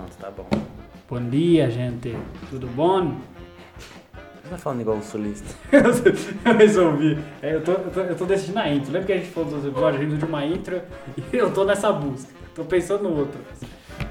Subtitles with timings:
[0.00, 0.46] Pronto, tá bom.
[1.10, 2.16] Bom dia, gente.
[2.48, 3.16] Tudo bom?
[4.42, 5.54] Você tá falando igual um sulista.
[5.72, 7.18] eu resolvi.
[7.42, 8.92] É, eu, tô, eu, tô, eu tô decidindo a intro.
[8.92, 10.80] Lembra que a gente falou dos episódios, a gente de uma intro
[11.32, 12.30] e eu tô nessa busca.
[12.54, 13.40] Tô pensando no outro.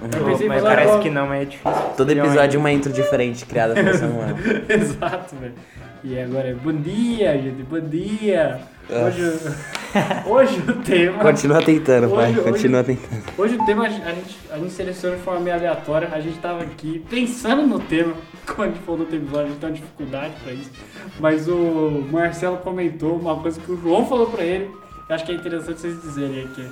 [0.01, 1.71] Eu pensei em Mas parece igual- que não é difícil.
[1.97, 4.35] Todo episódio é uma intro diferente criada por Samuel.
[4.69, 5.55] Exato, velho.
[6.03, 7.63] E agora é bom dia, gente.
[7.63, 8.59] Bom dia.
[8.89, 9.78] Hoje, o-
[10.25, 11.19] hoje o tema.
[11.23, 12.29] Continua tentando, pai.
[12.31, 13.23] Hoje- hoje- Continua tentando.
[13.37, 16.09] Hoje o tema a gente, a gente, a gente selecionou de forma meio aleatória.
[16.11, 18.13] A gente tava aqui pensando no tema.
[18.45, 20.71] Como a gente falou no outro episódio, a gente tem uma dificuldade pra isso.
[21.19, 24.69] Mas o Marcelo comentou uma coisa que o João falou pra ele.
[25.07, 26.67] Eu acho que é interessante vocês dizerem aqui.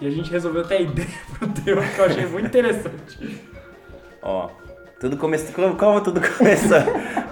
[0.00, 3.40] E a gente resolveu ter ideia pro tema que eu achei muito interessante.
[4.22, 4.48] Ó,
[5.00, 5.74] tudo começou.
[5.74, 6.78] Como, tudo começou?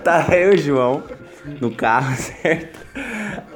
[0.05, 1.03] Tava eu e o João
[1.61, 2.79] no carro, certo?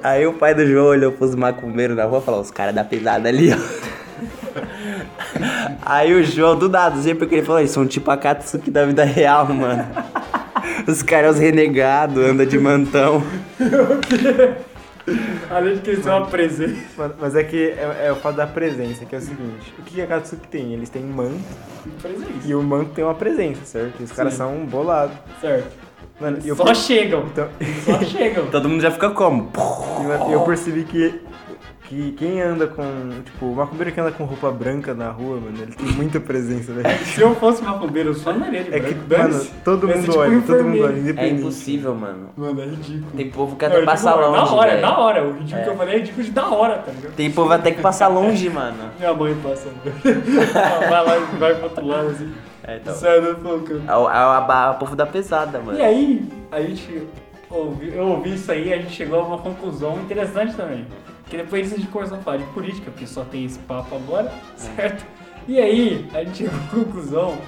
[0.03, 2.85] Aí o pai do João olhou pros macumbeiros na rua e falou: os caras da
[2.85, 3.57] pesada ali, ó.
[5.85, 8.85] Aí o João, do nada, sempre porque ele falou: eles são tipo a Katsuki da
[8.85, 9.87] vida real, mano.
[10.87, 13.23] Os caras, os renegados, anda de mantão.
[15.51, 16.77] Além de que eles são uma presença.
[16.97, 19.75] Mano, Mas é que é, é o fato da presença, que é o seguinte.
[19.79, 20.73] O que a Katsuki tem?
[20.73, 21.41] Eles têm manto
[22.01, 22.31] Presença.
[22.45, 24.01] e o manto tem uma presença, certo?
[24.01, 25.17] E os caras são bolados.
[25.41, 25.67] Certo.
[26.21, 27.25] Mano, eu, Só chegam.
[27.33, 27.49] então,
[27.85, 28.47] Só chegam.
[28.53, 29.51] Todo mundo já fica como?
[30.01, 31.21] e, mano, eu percebi que,
[31.89, 32.85] que quem anda com.
[33.25, 36.73] Tipo, o macumbeiro que anda com roupa branca na rua, mano, ele tem muita presença,
[36.73, 36.97] velho.
[37.05, 39.33] Se eu fosse macumbeiro, eu só andaria de É que, branco.
[39.35, 41.41] mano, todo mundo tipo olha, todo mundo olha, É independente.
[41.41, 42.29] impossível, mano.
[42.37, 43.13] Mano, é ridículo.
[43.17, 44.45] Tem povo que Não, até é passa ridículo, longe.
[44.51, 44.83] Da hora, é velho.
[44.87, 45.25] da hora.
[45.25, 45.65] O ridículo É.
[45.65, 47.15] que eu falei é ridículo de da hora, tá ligado?
[47.15, 48.77] Tem povo até que passa longe, mano.
[48.99, 49.69] Minha mãe passa.
[50.89, 52.33] Vai lá e vai pro outro lado assim.
[52.65, 52.95] É, então.
[52.95, 53.75] Sai da boca.
[53.87, 55.79] É o, é o, é o povo da pesada, mano.
[55.79, 57.07] E aí, a gente
[57.51, 60.87] ouvi, eu ouvi isso aí e a gente chegou a uma conclusão interessante também.
[61.29, 63.97] Que depois disso a gente começou a falar de política, porque só tem esse papo
[63.97, 65.05] agora, certo?
[65.49, 67.39] E aí, a gente chegou à conclusão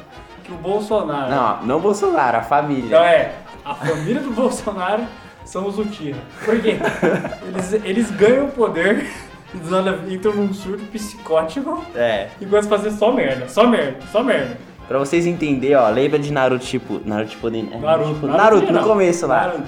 [0.42, 1.30] que o Bolsonaro.
[1.30, 2.86] Não, não Bolsonaro, a família.
[2.86, 3.32] Então é,
[3.64, 5.04] a família do Bolsonaro
[5.44, 6.16] são os Uchiha.
[6.44, 6.76] Por quê?
[7.46, 9.06] Eles, eles ganham poder
[9.54, 12.28] do nada entram num surto psicótico É.
[12.40, 14.56] e começam a fazer só merda, só merda, só merda.
[14.88, 17.00] Pra vocês entenderem, ó, lembra de Naruto, tipo.
[17.04, 17.48] Naruto, tipo.
[17.48, 18.88] é, Naruto, tipo, Naruto Naruto, no não.
[18.88, 19.46] começo lá.
[19.46, 19.62] Naruto.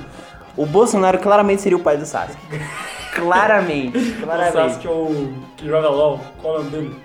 [0.56, 2.38] O Bolsonaro claramente seria o pai do Sasuke.
[3.14, 4.52] claramente, O claramente.
[4.52, 6.96] Sasuke é o que joga LOL, qual é o nome dele?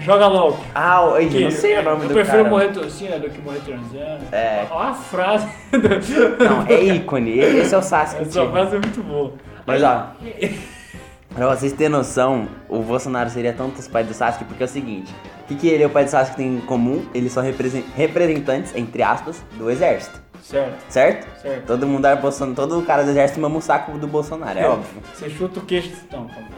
[0.00, 0.58] Joga LOL.
[0.74, 2.48] Ah, o- eu Que- não sei o nome eu do prefiro cara.
[2.50, 4.20] morrer torcendo do que morrer transando.
[4.32, 4.66] É.
[4.70, 5.46] Olha a frase.
[5.72, 7.38] do- Não, é ícone.
[7.38, 8.22] Esse é o Sasuke.
[8.22, 8.50] Essa tio.
[8.50, 9.32] frase é muito boa.
[9.64, 10.08] Mas ó,
[11.34, 14.68] pra vocês terem noção, o Bolsonaro seria tanto os pais do Sasuke, porque é o
[14.68, 15.14] seguinte:
[15.46, 17.06] o que, que ele e o pai do Sasuke têm em comum?
[17.14, 20.20] Eles são represen- representantes, entre aspas, do exército.
[20.42, 21.40] Certo, Certo?
[21.40, 21.66] certo.
[21.66, 25.02] Todo mundo é Bolsonaro, todo cara do exército mama o saco do Bolsonaro, é óbvio.
[25.14, 25.90] Você chuta o queixo.
[26.12, 26.48] Não, calma.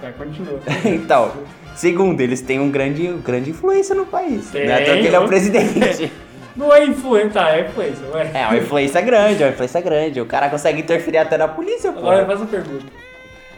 [0.00, 0.58] Vai, continua.
[0.84, 1.32] Então,
[1.74, 4.50] segundo, eles têm um grande, grande influência no país.
[4.50, 6.10] Tem, é toa que ele é o presidente.
[6.56, 8.30] Não é influência, tá, é influência, ué.
[8.34, 10.20] É, uma influência grande, uma influência grande.
[10.20, 12.00] O cara consegue interferir até na polícia, pô.
[12.00, 12.84] Agora faz uma pergunta.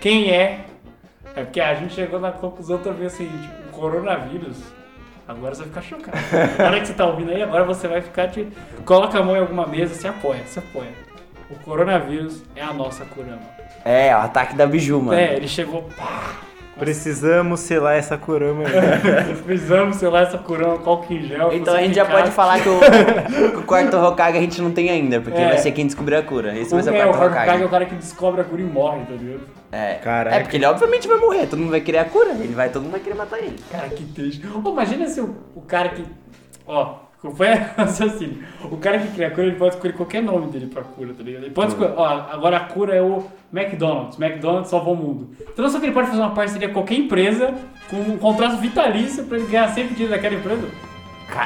[0.01, 0.61] Quem é?
[1.35, 4.59] É porque a gente chegou na conclusão também assim, tipo, coronavírus.
[5.27, 6.19] Agora você vai ficar chocado.
[6.59, 8.47] Na hora que você tá ouvindo aí, agora você vai ficar de.
[8.85, 10.93] Coloca a mão em alguma mesa, se apoia, se apoia.
[11.49, 13.43] O coronavírus é a nossa Kurama.
[13.85, 15.19] É, o ataque da Biju, mano.
[15.19, 15.89] É, ele chegou.
[15.97, 16.35] Pá,
[16.81, 18.67] Precisamos selar essa aí.
[19.29, 21.53] nós precisamos, lá, essa Kurama, qual que gel.
[21.53, 22.81] Então a gente já pode falar que o,
[23.53, 25.49] que o quarto Hokage a gente não tem ainda, porque É.
[25.49, 26.59] vai ser quem descobrir a cura.
[26.59, 27.71] Esse vai ser o é, o quarto Hokage é o Hokage.
[27.71, 29.41] cara que descobre a cura e morre, tá ligado?
[29.73, 29.95] É.
[29.95, 30.37] Caraca.
[30.37, 32.83] é, porque ele obviamente vai morrer, todo mundo vai querer a cura, ele vai, todo
[32.83, 33.57] mundo vai querer matar ele.
[33.71, 34.45] Cara, que triste.
[34.47, 36.05] Ô, imagina se o, o cara que.
[36.67, 36.95] Ó,
[37.37, 38.39] foi raciocínio.
[38.65, 41.23] O cara que cria a cura, ele pode escolher qualquer nome dele pra cura, tá
[41.23, 41.43] ligado?
[41.45, 41.93] Ele pode escolher.
[41.97, 44.19] Ó, agora a cura é o McDonald's.
[44.19, 45.31] McDonald's salvou o mundo.
[45.53, 47.55] Então só que ele pode fazer uma parceria com qualquer empresa
[47.91, 50.67] com um contrato vitalício pra ele ganhar sempre dinheiro daquela empresa.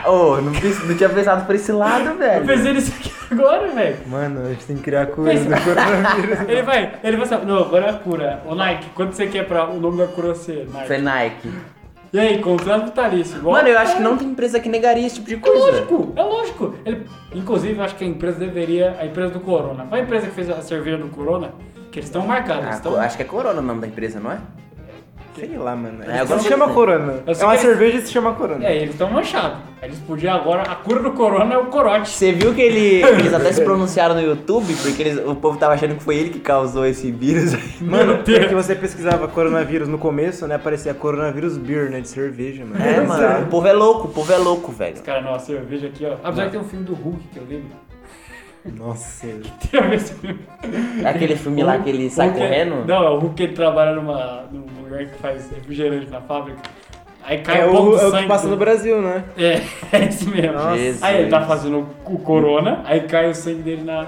[0.06, 2.46] Ô, não, pens- não tinha pensado por esse lado, Eu velho.
[2.46, 3.96] pensei nisso aqui agora, velho.
[4.06, 5.44] Mano, a gente tem que criar a cura Pensa.
[5.44, 6.40] do coronavírus.
[6.48, 7.44] Ele vai, ele vai saber.
[7.46, 8.42] Não, agora é a cura.
[8.46, 10.66] Ô Nike, quanto você quer pra o nome da cura ser?
[10.72, 10.86] Nike.
[10.86, 11.50] Foi Nike.
[12.14, 13.38] E aí, contrato vitalício.
[13.38, 15.58] igual- Mano, eu acho que não tem empresa que negaria esse tipo de É coisa.
[15.66, 16.74] lógico, é lógico.
[16.86, 17.04] Ele,
[17.34, 18.96] inclusive, eu acho que a empresa deveria.
[19.00, 19.84] A empresa do Corona.
[19.86, 21.50] Qual a empresa que fez a cerveja do Corona?
[21.90, 22.86] Que eles estão marcados.
[22.86, 24.38] Ah, acho que é Corona o nome da empresa, não é?
[25.34, 26.02] Sei lá, mano.
[26.04, 27.14] É, não agora se chama Corona.
[27.26, 28.64] É uma que- cerveja que se chama Corona.
[28.66, 29.58] É, eles estão manchados.
[29.82, 30.62] Eles podiam agora.
[30.62, 32.08] A cura do Corona é o corote.
[32.08, 35.74] Você viu que ele, eles até se pronunciaram no YouTube, porque eles- o povo tava
[35.74, 37.62] achando que foi ele que causou esse vírus aí.
[37.82, 40.54] Mano, porque você pesquisava coronavírus no começo, né?
[40.54, 42.00] Aparecia coronavírus beer, né?
[42.00, 42.82] De cerveja, mano.
[42.84, 45.02] É, mano, o povo é louco, o povo é louco, velho.
[45.02, 46.14] Cara, não, a cerveja aqui, ó.
[46.24, 47.68] Apesar que tem um filme do Hulk que eu lembro.
[48.78, 49.26] Nossa.
[49.70, 50.40] Tem a ver esse filme.
[51.02, 52.86] É aquele filme lá que ele sai Hulk é- correndo?
[52.86, 56.60] Não, é o Hulk ele trabalha numa, num lugar que faz refrigerante na fábrica.
[57.22, 58.22] Aí cai É um pouco o, é o sangue.
[58.22, 59.24] que passa no Brasil, né?
[59.36, 59.60] É,
[59.96, 60.52] é esse mesmo.
[60.52, 60.76] Nossa.
[60.76, 61.02] Jesus.
[61.02, 64.06] Aí ele tá fazendo o corona, aí cai o sangue dele na,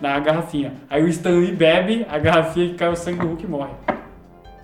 [0.00, 0.72] na garrafinha.
[0.88, 3.70] Aí o Stanley bebe a garrafinha e cai o sangue do Hulk e morre.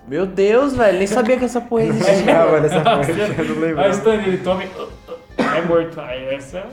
[0.07, 2.41] Meu Deus, velho, nem sabia que essa porra existia.
[2.41, 3.79] Ah, mano, essa eu não lembro.
[3.81, 4.69] Aí o Stanley ele toma e
[5.57, 6.01] é morto.
[6.01, 6.65] Aí essa.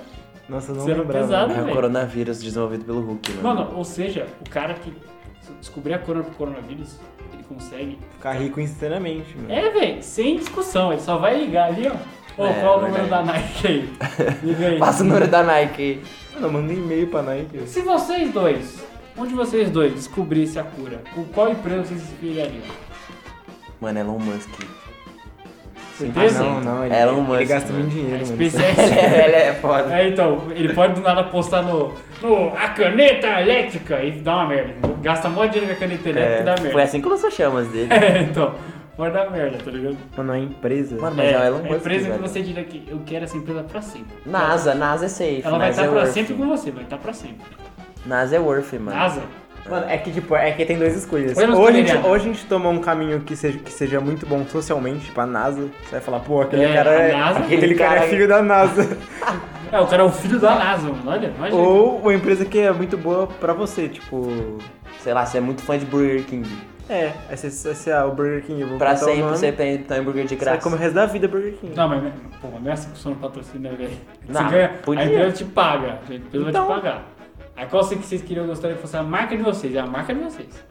[0.49, 1.27] Nossa, eu não Sendo lembrava.
[1.27, 1.53] pesado.
[1.53, 3.43] É o coronavírus desenvolvido pelo Hulk, mano.
[3.43, 4.95] Mano, ou seja, o cara que
[5.61, 6.97] descobrir a cura pro coronavírus,
[7.33, 7.99] ele consegue.
[8.13, 9.53] Ficar rico instantaneamente, mano.
[9.53, 11.95] É, velho, sem discussão, ele só vai ligar ali, ó.
[12.41, 13.27] Ô, É, qual o número verdade.
[13.27, 13.93] da Nike aí?
[14.45, 14.79] Liga aí.
[14.79, 16.03] Passa o número da Nike aí.
[16.35, 17.67] Mano, manda um e-mail pra Nike.
[17.67, 18.79] Se vocês dois,
[19.17, 22.63] onde vocês dois descobrissem a cura, com qual empresa vocês se inspirariam?
[23.81, 24.51] Mano, Elon Musk.
[25.99, 26.41] Certeza?
[26.41, 26.85] Ah, não, não.
[26.87, 27.85] Ele, Elon ele Musk, gasta mano.
[27.85, 28.25] muito dinheiro, É.
[28.25, 28.79] SpaceX.
[28.79, 29.95] ele, é, ele é foda.
[30.01, 31.93] É, então, ele pode do nada postar no,
[32.23, 34.75] no a caneta elétrica e dá uma merda.
[35.03, 36.71] Gasta mó dinheiro com a caneta elétrica e dá É, merda.
[36.71, 37.89] foi assim que lançou chamas dele.
[37.93, 38.55] É, então,
[38.97, 39.97] pode dar merda, tá ligado?
[40.17, 40.97] Mano, é empresa.
[41.01, 41.73] Mano, mas é, o Elon a Musk.
[41.77, 44.17] empresa que você diria que eu quero essa empresa pra sempre.
[44.25, 45.43] NASA, NASA é safe.
[45.45, 46.13] Ela vai NASA estar é pra worth.
[46.13, 47.47] sempre com você, vai estar pra sempre.
[48.07, 48.97] NASA é worth, mano.
[48.97, 49.23] NASA?
[49.71, 51.37] Mano, é que tipo, é que tem duas escolhas.
[51.37, 54.27] Não Ou a, gente, ou a gente toma um caminho que seja, que seja muito
[54.27, 55.63] bom socialmente, tipo a NASA.
[55.85, 57.13] Você vai falar, pô, aquele É, cara é.
[57.17, 58.89] NASA, aquele cara cara- é filho da NASA.
[59.71, 61.03] É, o cara é o filho da NASA, mano.
[61.05, 61.61] Olha, imagina.
[61.61, 64.57] ou uma empresa que é muito boa pra você, tipo.
[65.01, 66.49] Sei lá, você é muito fã de Burger King.
[66.89, 68.63] É, você, você, você ah, o Burger King.
[68.63, 70.63] Eu vou Pra sempre nome, você tem tem hambúrguer de Você graça.
[70.63, 71.75] comer o resto da vida Burger King.
[71.77, 72.03] Não, mas,
[72.41, 73.91] pô, não é assim que funciona o patrocínio, né, velho?
[74.27, 75.03] Você Não, ganha, podia.
[75.03, 76.67] a empresa te paga, a empresa Então.
[76.67, 77.05] vai te pagar.
[77.59, 79.75] Aí qual você que vocês queriam gostaria que fosse a marca de vocês?
[79.75, 80.65] É a marca de vocês.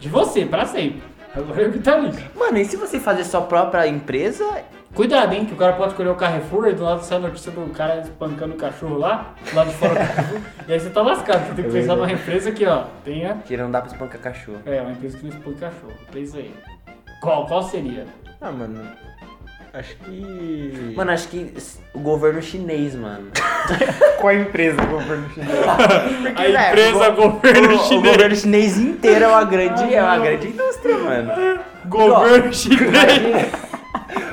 [0.00, 1.00] De você, pra sempre.
[1.32, 2.12] Agora eu que tá ali.
[2.34, 4.64] Mano, e se você fazer sua própria empresa?
[4.92, 7.52] Cuidado, hein, que o cara pode escolher o Carrefour e do lado sai a notícia
[7.52, 10.40] do cara espancando o cachorro lá, do lado de fora do Carrefour.
[10.66, 13.36] e aí você tá lascado, você tem que É pensar numa empresa que, ó, tenha.
[13.46, 14.58] Que não dá pra espancar cachorro.
[14.66, 15.94] É, uma empresa que não espanca cachorro.
[16.10, 16.52] Pensa aí.
[17.22, 17.46] Qual?
[17.46, 18.08] Qual seria?
[18.40, 18.82] Ah, mano.
[19.72, 20.92] Acho que.
[20.96, 21.52] Mano, acho que
[21.94, 23.28] o governo chinês, mano.
[24.18, 25.50] qual a empresa do governo chinês?
[26.36, 27.90] A né, empresa o- governo o, chinês.
[27.90, 31.32] O governo chinês inteiro é uma grande, Ah, é uma grande indústria, mano.
[31.86, 32.80] Governo chinês.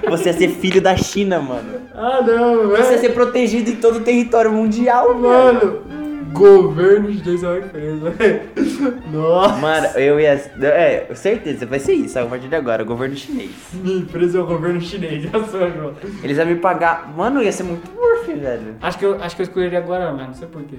[0.10, 1.82] Você ia ser filho da China, mano.
[1.94, 3.00] Ah, não, Você ia velho.
[3.02, 5.84] ser protegido em todo o território mundial, mano.
[5.88, 8.14] Mano, governo chinês é uma empresa.
[9.12, 9.56] Nossa.
[9.58, 10.34] Mano, eu ia.
[10.62, 13.52] É, certeza, vai ser isso a partir de agora, o governo chinês.
[13.74, 15.94] Minha empresa é o governo chinês, já sou, João.
[16.24, 17.12] Eles iam me pagar.
[17.16, 18.76] Mano, ia ser muito worth, velho.
[18.82, 20.78] Acho que eu, acho que eu escolheria agora, mas não sei porquê.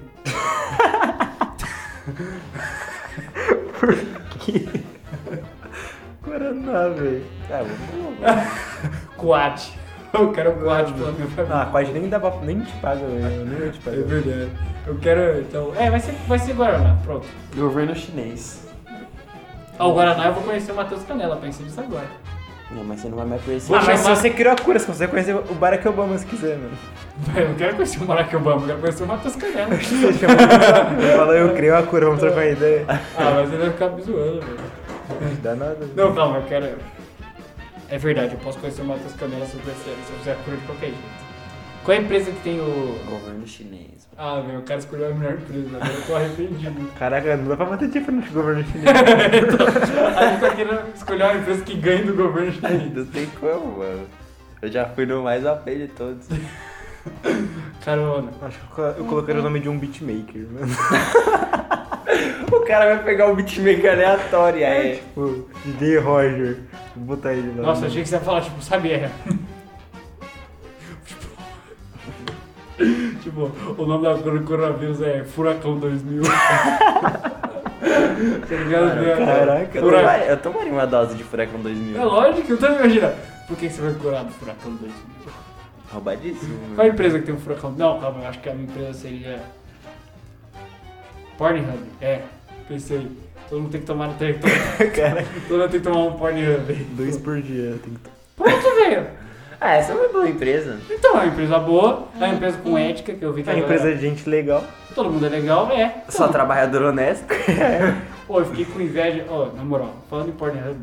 [6.23, 7.25] Guaraná, velho.
[7.51, 9.61] Ah, vamos Quad.
[10.13, 11.47] Eu quero um pela minha família.
[11.51, 12.31] Ah, quase nem dá pra.
[12.43, 13.35] Nem te paga, velho.
[13.41, 14.03] Eu nem ia te É pagar.
[14.05, 14.51] verdade.
[14.87, 15.73] Eu quero, então...
[15.77, 17.27] É, vai ser, vai ser Guaraná, pronto.
[17.55, 18.67] Governo chinês.
[19.79, 22.07] Ah, o Guaraná eu vou conhecer o Matheus Canela, pensei nisso agora.
[22.71, 23.75] Não, mas você não vai mais conhecer.
[23.75, 26.57] Ah, mas se você criou a cura, se você conhecer o Barack Obama se quiser,
[26.57, 26.71] mano.
[27.37, 29.69] Eu não quero conhecer o Barack Obama, eu quero conhecer o Matheus Canela.
[29.77, 30.35] Você chama
[31.03, 32.85] ele fala, eu criei a cura, vamos trocar uma ideia.
[32.89, 33.01] Ah,
[33.35, 34.59] mas ele vai ficar me zoando, velho.
[35.21, 35.75] Não dá nada.
[35.75, 35.93] velho.
[35.97, 36.67] Não, calma, eu quero.
[37.91, 40.37] É verdade, eu posso conhecer o Matheus Canela se eu fizer, se eu fizer a
[40.37, 41.29] cura de qualquer jeito.
[41.85, 42.99] Qual é a empresa que tem o.
[43.09, 44.07] Governo chinês.
[44.17, 46.89] Ah, meu, o cara escolheu a melhor empresa, agora eu tô arrependido.
[46.99, 48.89] Caraca, não dá pra bater de frente com o governo chinês.
[50.19, 52.95] A gente tá querendo escolher uma empresa que ganhe do governo chinês.
[52.95, 54.07] Não tem como, mano.
[54.61, 56.27] Eu já fui no mais AP de todos.
[57.85, 58.33] Carona.
[58.43, 60.67] Acho que eu colocaria o nome de um beatmaker, mano.
[62.53, 64.97] O cara vai pegar um beatmaker aleatório aí.
[64.97, 66.59] Tipo, DJ Roger.
[66.97, 67.67] Vou botar ele lá.
[67.69, 69.11] Nossa, achei que você ia falar, tipo, sabe, é.
[73.23, 76.23] tipo, o nome da cura do coronavírus é Furacão 2000.
[78.49, 78.95] tá ligado?
[78.97, 79.17] né?
[79.27, 82.01] caraca, Eu Fura- tomaria, eu tomaria uma dose de Furacão 2000.
[82.01, 83.11] É lógico, eu também imagino.
[83.47, 84.95] Por que você vai curar do Furacão 2000?
[85.93, 86.59] Roubadíssimo.
[86.59, 86.91] Qual a mano.
[86.91, 87.71] empresa que tem um furacão?
[87.73, 89.41] Não, calma, eu acho que a minha empresa seria.
[91.39, 91.79] Pornhub.
[92.01, 92.23] É,
[92.69, 93.09] pensei.
[93.49, 94.57] Todo mundo tem que tomar no território.
[94.95, 96.75] Cara, Todo mundo tem que tomar um Pornhub.
[96.93, 97.77] dois por dia.
[97.83, 98.01] Tem que...
[98.37, 99.07] Pronto, velho.
[99.61, 100.79] Ah, essa é uma boa empresa.
[100.89, 103.55] Então, é uma empresa boa, é uma empresa com ética, que eu vi que É
[103.55, 104.63] uma agora empresa de gente legal.
[104.95, 106.05] todo mundo é legal, é.
[106.09, 107.27] Só trabalhador honesto.
[108.29, 109.25] Pô, eu fiquei com inveja.
[109.29, 110.77] Ó, na moral, falando em Pornhub,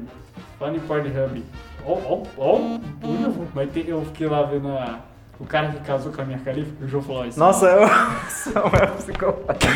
[0.60, 1.44] falando em Pornhub,
[1.86, 5.00] ó, ó, ó, olha, mas tem- eu fiquei lá vendo a,
[5.39, 7.38] o cara que casou com a minha califa, o João falou isso.
[7.39, 7.88] Nossa, eu
[8.30, 9.68] sou uma psicopata.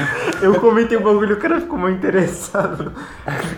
[0.42, 2.94] Eu comentei o bagulho e o cara ficou muito interessado.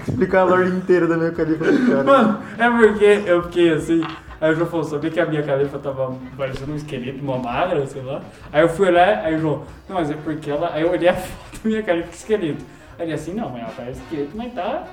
[0.07, 2.03] Explicar a lore inteira da minha califa cara.
[2.03, 4.01] Mano, é porque eu fiquei assim.
[4.39, 7.85] Aí o João falou, sabia que a minha califa tava parecendo um esqueleto, uma magra,
[7.85, 8.21] sei lá.
[8.51, 10.71] Aí eu fui olhar, aí o João, não, mas é porque ela.
[10.73, 12.65] Aí eu olhei a foto da minha califa esqueleto.
[12.97, 14.87] Aí ele assim, não, mas ela parece esqueleto, mas tá.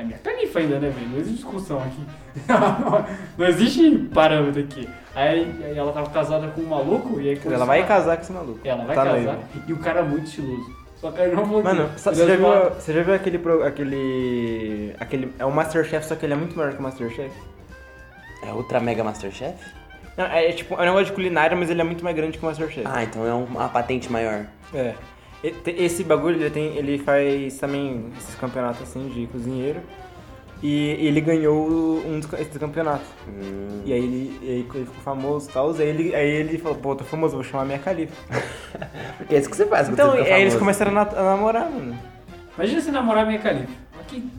[0.00, 1.08] É minha califa ainda, né, velho?
[1.08, 2.04] Não existe discussão aqui.
[3.36, 4.88] não existe parâmetro aqui.
[5.14, 8.32] Aí, aí ela tava casada com um maluco e aí Ela vai casar com esse
[8.32, 8.60] maluco.
[8.64, 9.16] Ela vai Tá casar.
[9.20, 9.38] noiva.
[9.66, 10.80] E o cara é muito estiloso.
[11.00, 13.62] Só que aí não vou Mano, sa- você já, viu, você já viu aquele, pro-
[13.64, 14.94] aquele.
[15.00, 15.32] aquele.
[15.38, 17.30] É o Masterchef, só que ele é muito maior que o Masterchef?
[18.42, 19.54] É Ultra Mega Masterchef?
[20.16, 22.44] Não, é, tipo, é um negócio de culinária, mas ele é muito mais grande que
[22.44, 22.86] o Masterchef.
[22.86, 24.44] Ah, então é uma patente maior.
[24.74, 24.94] É.
[25.42, 29.80] Esse bagulho, ele, tem, ele faz também esses campeonatos assim de cozinheiro.
[30.62, 31.66] E ele ganhou
[32.06, 33.06] um dos, esses campeonatos.
[33.26, 33.80] Hum.
[33.86, 35.70] E aí ele, aí ele ficou famoso e tal.
[35.70, 38.12] Aí ele, aí ele falou, pô, tô famoso, vou chamar minha califa.
[39.16, 41.96] Porque é isso que você faz Então, você aí eles começaram a, a namorar, mano.
[42.58, 43.72] Imagina se namorar minha califa.
[43.98, 44.30] Aqui,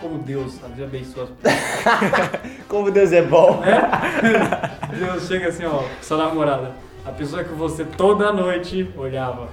[0.00, 2.30] como Deus, abençoa as pessoas.
[2.68, 3.60] Como Deus é bom.
[4.96, 6.72] Deus chega assim, ó, sua namorada.
[7.04, 9.48] A pessoa que você toda noite olhava.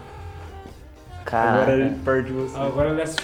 [1.26, 2.58] Agora Cara, ele perde você.
[2.58, 3.22] Agora ela é sua.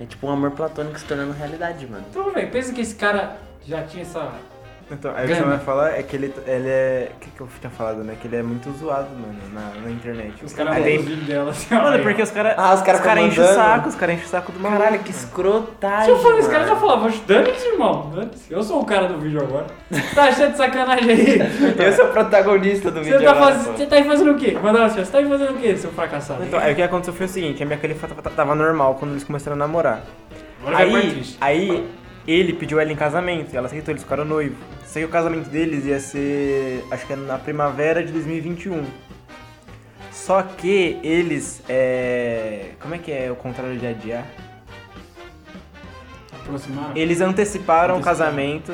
[0.00, 2.04] é tipo um amor platônico se tornando realidade, mano.
[2.10, 4.32] Então, velho, pensa que esse cara já tinha essa.
[4.92, 7.10] Então, aí o que você vai falar é que ele, ele é.
[7.16, 8.14] O que, que eu tinha falado, né?
[8.20, 10.44] Que ele é muito zoado, mano, na, na internet.
[10.44, 11.82] Os caras Aí mandam vídeos dela assim, ó.
[11.82, 12.54] Mano, aí, porque os caras.
[12.58, 14.60] Ah, os caras os caras ficam enchem o saco, os caras enchem o saco do
[14.60, 14.82] maluco.
[14.82, 16.04] Caralho, que escrotagem.
[16.04, 18.52] Se eu for esse cara, eu já falava, "Oxe, dane-se, irmão, dane-se.
[18.52, 19.66] Eu sou o cara do vídeo agora.
[20.14, 21.38] Tá achando de sacanagem aí?
[21.78, 23.66] Eu sou o protagonista do vídeo Você tá, agora, faz...
[23.66, 24.58] você tá aí fazendo o quê?
[24.62, 26.44] Mandava assim, você tá aí fazendo o quê, seu fracassado?
[26.44, 29.12] Então, aí o que aconteceu foi o seguinte, a minha califa tava- tava normal quando
[29.12, 30.02] eles começaram a namorar.
[30.60, 31.88] Agora mais Aí, aí
[32.26, 34.58] ele pediu ela em casamento, e ela aceitou, eles ficaram noivos.
[34.86, 38.84] Só que o casamento deles ia ser, acho que era na primavera de 2021.
[40.10, 42.72] Só que eles, é...
[42.78, 44.26] Como é que é o contrário de adiar?
[46.32, 46.92] Aproximar.
[46.96, 48.72] Eles anteciparam o casamento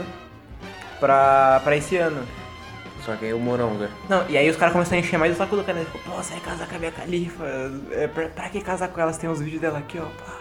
[0.98, 2.26] pra, pra esse ano.
[3.04, 3.88] Só que aí o Moronga.
[4.08, 5.78] Não, e aí os caras começaram a encher mais o saco do cara.
[5.78, 7.44] Ele falou, pô, você vai casar com a minha califa?
[7.92, 9.12] É, pra, pra que casar com ela?
[9.12, 10.04] Você tem os vídeos dela aqui, ó.
[10.04, 10.37] Pá.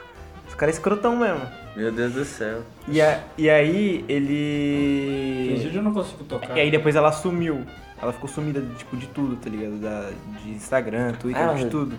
[0.58, 1.42] Os caras é escrotão mesmo.
[1.76, 2.64] Meu Deus do céu.
[2.88, 5.60] E, a- e aí Esse ele.
[5.64, 6.58] vídeo eu não consigo tocar.
[6.58, 7.64] E aí depois ela sumiu.
[8.02, 9.80] Ela ficou sumida, tipo, de tudo, tá ligado?
[9.80, 10.10] Da,
[10.42, 11.96] de Instagram, Twitter, Ah, de tudo.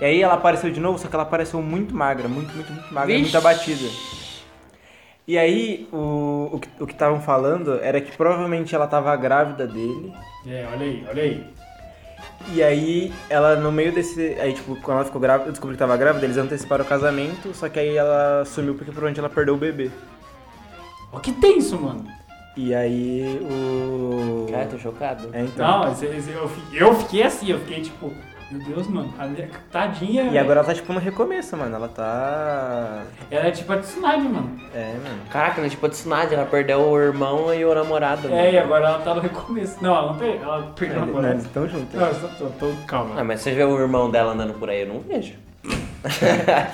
[0.00, 2.94] E aí ela apareceu de novo, só que ela apareceu muito magra, muito, muito, muito
[2.94, 3.22] magra, Vixe.
[3.24, 3.88] muito abatida.
[5.28, 9.66] E aí o, o, que- o que estavam falando era que provavelmente ela tava grávida
[9.66, 10.14] dele.
[10.46, 11.46] É, olha aí, olha aí.
[12.48, 14.36] E aí, ela no meio desse.
[14.40, 17.52] Aí, tipo, quando ela ficou grávida, eu descobri que tava grávida, eles anteciparam o casamento,
[17.54, 19.90] só que aí ela sumiu porque provavelmente ela perdeu o bebê.
[21.12, 22.04] Ó, que tenso, mano.
[22.56, 24.46] E aí o.
[24.50, 25.28] Cara, tô chocado.
[25.32, 25.66] É, então.
[25.66, 28.12] Não, mas eu, eu fiquei assim, eu fiquei tipo,
[28.50, 30.24] meu Deus, mano, a minha tadinha.
[30.24, 31.74] E agora ela tá tipo no recomeço, mano.
[31.74, 33.02] Ela tá.
[33.30, 34.50] Ela é tipo a Tsunade, mano.
[34.74, 35.18] É, mano.
[35.30, 35.68] Caraca, né?
[35.68, 38.28] Tipo a Tsunade, ela perdeu o irmão e o namorado.
[38.28, 38.64] É, e mano.
[38.66, 39.76] agora ela tá no recomeço.
[39.82, 41.34] Não, ela não perdeu, ela perdeu a Não, namorada.
[41.34, 41.94] eles estão juntos.
[41.94, 43.24] Não, eu só tô, tô Ah, calma.
[43.24, 45.34] mas você vê o irmão dela andando por aí, eu não vejo.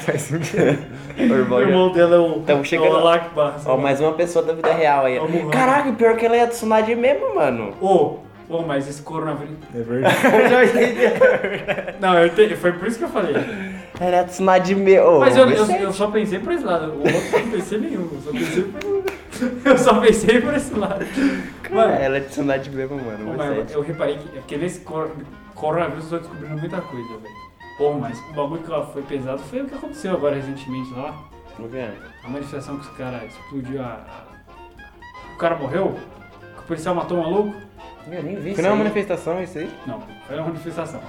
[0.01, 0.79] Faz sentido.
[1.17, 2.41] O irmão O já- irmão dela é o.
[2.43, 2.89] Tamo chegando.
[2.89, 5.19] É o Alakbar, Ó, mais uma pessoa da vida real aí.
[5.19, 5.51] Vamos.
[5.51, 7.73] Caraca, pior que ela é a Tsunade mesmo, mano.
[7.81, 8.19] Ô,
[8.57, 9.55] ô, mas esse coronavírus.
[9.75, 10.17] É verdade.
[10.27, 11.99] Eu já entendi.
[12.01, 13.35] Não, eu entendi, foi por isso que eu falei.
[14.01, 15.21] Ela é a Tsunade mesmo.
[15.21, 16.93] Mas eu, eu, eu só pensei por esse lado.
[16.93, 18.09] O outro eu não pensei nenhum.
[18.13, 19.03] Eu só pensei por.
[19.65, 21.05] Eu só pensei por esse lado.
[21.71, 23.25] Mano, Ela é Tsunade mesmo, mano.
[23.31, 25.11] Pô, mas eu reparei que, é porque nesse cor-
[25.55, 27.35] coronavírus eu tô descobrindo muita coisa, velho.
[27.79, 31.15] Pô, mas o bagulho que ó, foi pesado foi o que aconteceu agora recentemente lá.
[31.57, 31.89] Por quê?
[32.25, 34.25] A manifestação que os caras explodiu a, a-
[35.35, 35.97] O cara morreu?
[36.57, 37.55] Que o policial matou o maluco?
[38.11, 39.71] Eu nem vi Foi uma manifestação isso aí?
[39.87, 41.01] Não, foi uma manifestação.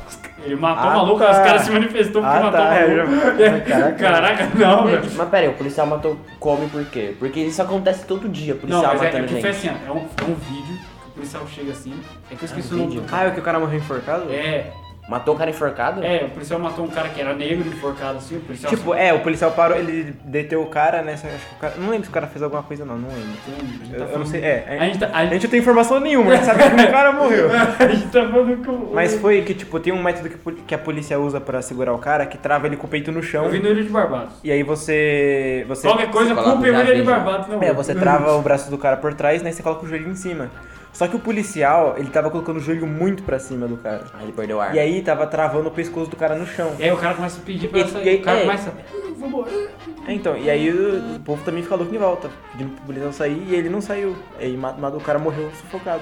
[0.44, 1.32] Ele matou Ah, o maluco, tá.
[1.32, 3.38] os caras se manifestou porque Ah, matou tá, o eu maluco.
[3.68, 3.94] Caraca.
[3.94, 5.02] Caraca, não, velho.
[5.16, 7.16] Mas pera aí, o policial matou come por quê?
[7.18, 9.70] Porque isso acontece todo dia, o Não, policial mas é, é matando porque foi gente.
[9.70, 11.94] assim, ó, é um, é um vídeo que o policial chega assim,
[12.32, 13.16] é que eu esqueci Ah, o nome do vídeo.
[13.16, 14.32] Ah, é o que o cara morreu enforcado?
[14.32, 14.72] É,
[15.08, 16.04] Matou o cara enforcado?
[16.04, 18.74] é, o policial matou um cara que era negro, enforcado assim, o policial...
[18.74, 21.14] Tipo, é, o policial parou, ele deteu o cara, né?
[21.14, 23.32] acho que o cara- não lembro se o cara fez alguma coisa, não, não lembro.
[23.46, 24.78] A gente tá Eu, eu não sei, é.
[24.80, 26.92] A gente tá, a A gente, não tem informação nenhuma, a gente sabe que o
[26.92, 27.50] cara morreu.
[27.52, 28.94] a gente tá falando com...
[28.94, 31.98] Mas foi que, tipo, tem um método que, que a polícia usa pra segurar o
[31.98, 33.44] cara que trava ele com o peito no chão.
[33.44, 34.36] Eu vim no Ilha de Barbados.
[34.42, 35.66] E aí você.
[35.68, 37.62] você Qualquer coisa, culpa o o Ilha de Barbados, não.
[37.62, 39.50] é, você trava o braço do cara por trás, né?
[39.50, 40.50] E você coloca o joelho em cima.
[40.94, 44.04] Só que o policial, ele tava colocando o joelho muito pra cima do cara.
[44.14, 44.76] Aí ele perdeu o ar.
[44.76, 46.72] E aí tava travando o pescoço do cara no chão.
[46.80, 48.06] E aí o cara começa a pedir pra E- sair.
[48.06, 48.42] e aí- o cara é.
[48.42, 48.74] começa...
[48.94, 49.70] Eu vou morrer.
[50.08, 53.12] É, então, e aí o, o povo também fica louco em volta, pedindo pro policial
[53.14, 54.16] sair e ele não saiu.
[54.40, 56.02] Aí ma- ma- o cara morreu sufocado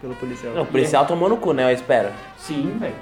[0.00, 0.54] pelo policial.
[0.54, 1.64] Não, o policial tomou no cu, né?
[1.64, 2.08] Eu espero.
[2.38, 2.94] Sim, velho.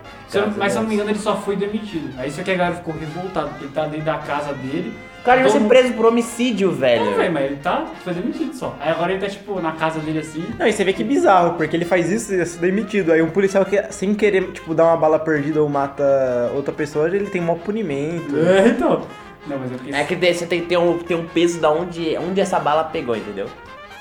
[0.56, 2.18] Mas se eu não me engano, ele só foi demitido.
[2.18, 4.92] Aí só que a galera ficou revoltado, porque ele tá dentro da casa dele.
[5.20, 7.04] O cara ia ser mundo- preso por homicídio, velho.
[7.04, 8.74] Não, velho, mas ele tá, foi demitido só.
[8.80, 10.44] Aí agora ele tá, tipo, na casa dele assim.
[10.58, 13.12] Não, e você vê que bizarro, porque ele faz isso e é demitido.
[13.12, 17.06] Aí um policial que, sem querer, tipo, dar uma bala perdida ou mata outra pessoa,
[17.08, 18.36] ele tem um maior punimento.
[18.38, 19.02] É, então.
[19.46, 19.94] Não, mas é porque.
[19.94, 22.58] É que daí você tem que ter um, ter um peso da onde, onde essa
[22.58, 23.48] bala pegou, entendeu?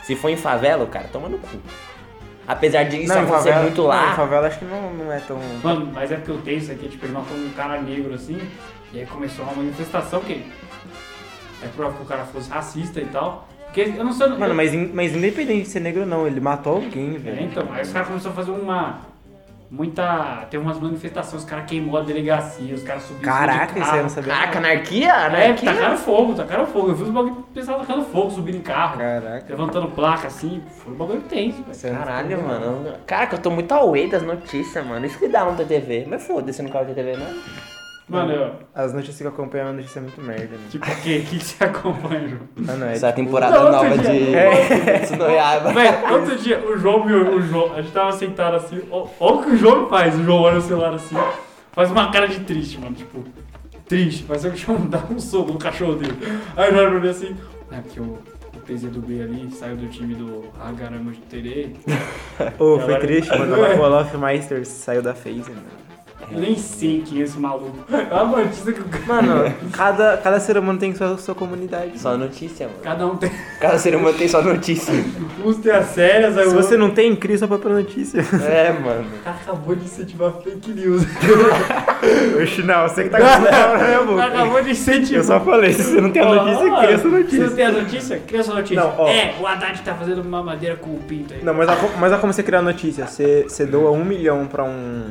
[0.04, 1.58] Se for em favela, o cara toma no cu.
[2.48, 4.12] Apesar de isso não, acontecer favela, muito não, lá.
[4.14, 5.38] em favela acho que não, não é tão.
[5.62, 8.40] Mano, mas é porque eu tenho isso aqui, tipo, ele matou um cara negro assim,
[8.94, 10.46] e aí começou uma manifestação que.
[11.62, 13.48] É prova que o cara fosse racista e tal.
[13.66, 14.28] Porque eu não sei.
[14.30, 17.44] Mano, mas, in- mas independente de ser negro ou não, ele matou alguém, É, velho.
[17.44, 19.00] então, aí os caras começaram a fazer uma.
[19.70, 20.48] Muita.
[20.50, 23.34] Tem umas manifestações, os caras queimou a delegacia, os caras subiram.
[23.34, 24.02] Caraca, isso aí eu carro.
[24.04, 24.34] não sabia.
[24.34, 25.08] Caraca, anarquia?
[25.10, 25.74] É, Anarquia?
[25.74, 26.88] tacaram fogo, tacaram fogo.
[26.88, 29.46] Eu vi os bagulho pessoal tacando fogo, subindo em carro, Caraca.
[29.50, 30.64] levantando placa assim.
[30.78, 31.94] Foi um bagulho tenso, velho.
[31.94, 32.94] Eu Caralho, mano.
[33.06, 35.06] Caraca, eu tô muito away das notícias, mano.
[35.06, 36.06] Isso que dá no TTV.
[36.10, 37.77] Mas foda-se, não quero TTV, não.
[38.10, 40.64] Mano, eu, As notícias que eu acompanho é uma notícia muito merda, né?
[40.70, 42.42] tipo, o que, que você acompanha, João?
[42.70, 45.74] Ah, não, é Essa tipo- temporada Não, nova de dia- Tsunoyaba.
[45.74, 49.44] Velho, outro dia, o João viu, o João, a gente tava sentado assim, ó o
[49.44, 51.18] que o João faz, o João olha o celular assim,
[51.74, 53.26] faz uma cara de triste, mano, tipo,
[53.88, 56.18] triste, mas o João dá um soco no cachorro dele.
[56.56, 57.36] Aí ele olha pra mim assim,
[57.72, 58.04] é porque o,
[58.56, 61.76] o PZ do B ali saiu do time do Hagarama de Terei,
[62.58, 63.54] Ô, foi Agora- triste, mano.
[63.78, 65.64] O Olaf Meisters saiu da FaZe, mano.
[66.32, 67.78] Eu nem sei quem é esse maluco.
[67.92, 69.06] É uma notícia que o cara...
[69.24, 72.00] Mano, cada, cada ser humano tem sua, sua comunidade.
[72.00, 72.80] Só notícia, mano.
[72.84, 74.94] Cada um tem, Cada ser humano tem só notícia.
[75.46, 78.20] uns tem as sérias, aí Se o você outro- não tem, cria sua própria notícia.
[78.46, 79.06] É, mano.
[79.20, 81.04] O cara acabou de incentivar fake news.
[82.42, 85.18] Oxe, não, você que tá com né, O cara acabou de incentivar.
[85.20, 87.46] Eu só falei, se você não tem a notícia, cria sua Você notícia.
[87.48, 88.22] não tem a notícia?
[88.28, 88.84] Cria sua notícia.
[88.84, 89.08] Não, ó.
[89.10, 91.44] É, o Haddad tá fazendo uma madeira com o pinto aí.
[91.44, 93.06] Não, mas olha como- mas olha como você cria a notícia.
[93.08, 95.04] Você, você doa um milhão pra um.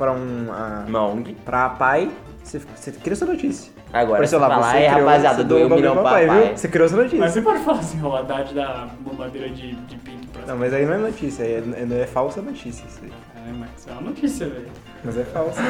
[0.00, 0.46] Pra um.
[0.50, 1.34] ah, Uma ONG.
[1.44, 2.10] pra pai,
[2.42, 3.70] você, você cria sua notícia.
[3.92, 6.56] Agora, Por você exemplo, falar, você aí, criou- rapaziada, doou um milhão pra pai, viu?
[6.56, 7.18] Você criou sua notícia.
[7.18, 10.56] Mas você pode falar assim, o Haddad dá uma madeira de, de pinto pra Não,
[10.56, 13.12] mas aí não é notícia, é, é, é falsa notícia isso aí.
[13.36, 14.68] É, mas isso é uma notícia, velho.
[15.02, 15.62] Mas é falsa.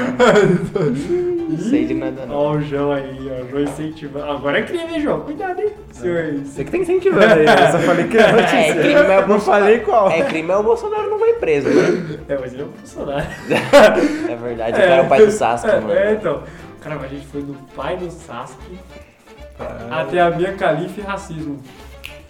[1.49, 2.35] Não sei de nada, não.
[2.35, 3.45] Ó o João aí, ó.
[3.45, 4.31] O João incentivando.
[4.31, 5.21] Agora é crime, hein, João?
[5.21, 5.71] Cuidado, hein?
[5.93, 6.35] Senhor.
[6.45, 8.57] Você que tá incentivando aí, eu só falei que é notícia.
[8.57, 9.63] É, crime é o não Bolsonaro.
[9.65, 10.11] falei qual.
[10.11, 12.19] É crime, é o Bolsonaro não vai preso, né?
[12.29, 13.27] É, mas ele é um funcionário.
[14.31, 15.93] É verdade, o cara é o pai do Sasuke, é, mano.
[15.93, 16.43] É, então.
[16.81, 18.79] Cara, a gente foi do pai do Sasuke
[19.91, 21.61] até a minha califa e racismo.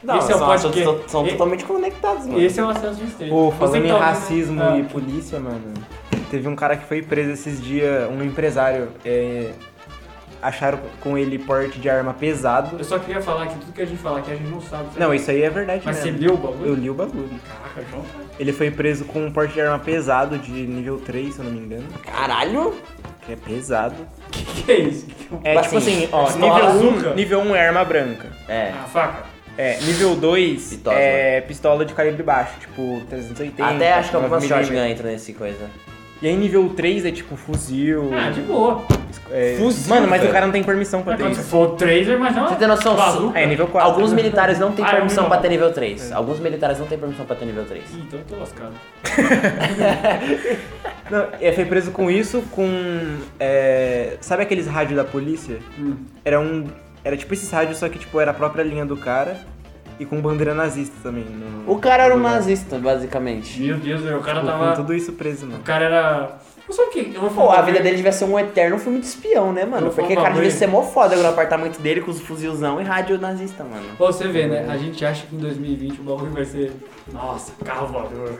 [0.03, 0.83] Não, Esse é o são, podcast.
[0.83, 2.41] são, são totalmente conectados, mano.
[2.41, 3.35] Esse é o acesso de estreito.
[3.35, 5.75] Pô, falando em tá racismo Ah, e polícia, mano,
[6.31, 8.89] teve um cara que foi preso esses dias, um empresário.
[9.05, 9.51] é,
[10.43, 12.79] acharam com ele porte de arma pesado.
[12.79, 14.87] Eu só queria falar que tudo que a gente fala aqui a gente não sabe.
[14.87, 15.01] sabe?
[15.01, 16.27] Não, isso aí é verdade Mas você mesmo.
[16.27, 16.67] leu o bagulho?
[16.67, 17.31] Eu li o bagulho.
[17.47, 18.05] Caraca, João.
[18.39, 21.53] Ele foi preso com um porte de arma pesado de nível 3, se eu não
[21.53, 21.87] me engano.
[22.05, 22.75] Caralho!
[23.27, 23.97] Que é pesado.
[24.27, 25.07] O que, que é isso?
[25.45, 27.11] É Mas, tipo assim, assim, ó, nível açúcar?
[27.11, 28.29] 1, nível 1 é arma branca.
[28.49, 28.73] É.
[28.75, 29.25] Ah, faca.
[29.59, 30.97] É, nível 2 Pistola.
[30.97, 33.63] é pistola de calibre baixo, tipo 380.
[33.63, 34.49] Até acho que algumas 9mm.
[34.49, 35.69] shotgun entram nesse coisa.
[36.23, 38.11] E aí nível 3 é tipo fuzil.
[38.13, 38.85] Ah, de boa.
[39.31, 40.31] é- Fuzil, Mano, mas velho.
[40.31, 41.43] o cara não tem permissão pra Mas ter isso.
[41.49, 42.49] for tracer, mas não.
[42.49, 42.95] Você tem noção?
[42.95, 43.39] Bazuca.
[43.39, 43.91] É, nível 4.
[43.91, 46.13] Alguns militares não têm Ah, permissão eu pra ter nível 3.
[46.13, 47.85] Alguns militares não têm permissão pra ter nível 3.
[47.91, 48.73] Ih, então eu tô lascado.
[51.11, 52.69] Não, ele foi preso com isso, com.
[53.39, 55.59] é, sabe aqueles rádios da polícia?
[55.79, 55.97] Hum.
[56.25, 56.67] Era um.
[57.03, 59.37] Era tipo esses rádios, só que tipo era a própria linha do cara
[60.01, 61.25] e com bandeira nazista também.
[61.25, 63.61] no- O cara era um nazista, basicamente.
[63.61, 64.75] Meu Deus, o cara Com tava.
[64.75, 65.63] tudo isso preso, O mano.
[65.63, 66.39] cara era.
[66.67, 67.13] Não sabe o que?
[67.15, 67.59] Eu vou Pô, falar.
[67.59, 69.91] a vida dele devia ser um eterno filme de espião, né, mano?
[69.91, 73.19] Porque o cara devia ser mó foda no apartamento dele com os fuzilzão e rádio
[73.19, 73.85] nazista, mano.
[73.99, 74.67] Pô, você vê, né?
[74.69, 76.73] A gente acha que em 2020 o bagulho vai ser.
[77.13, 78.35] Nossa, carro voador.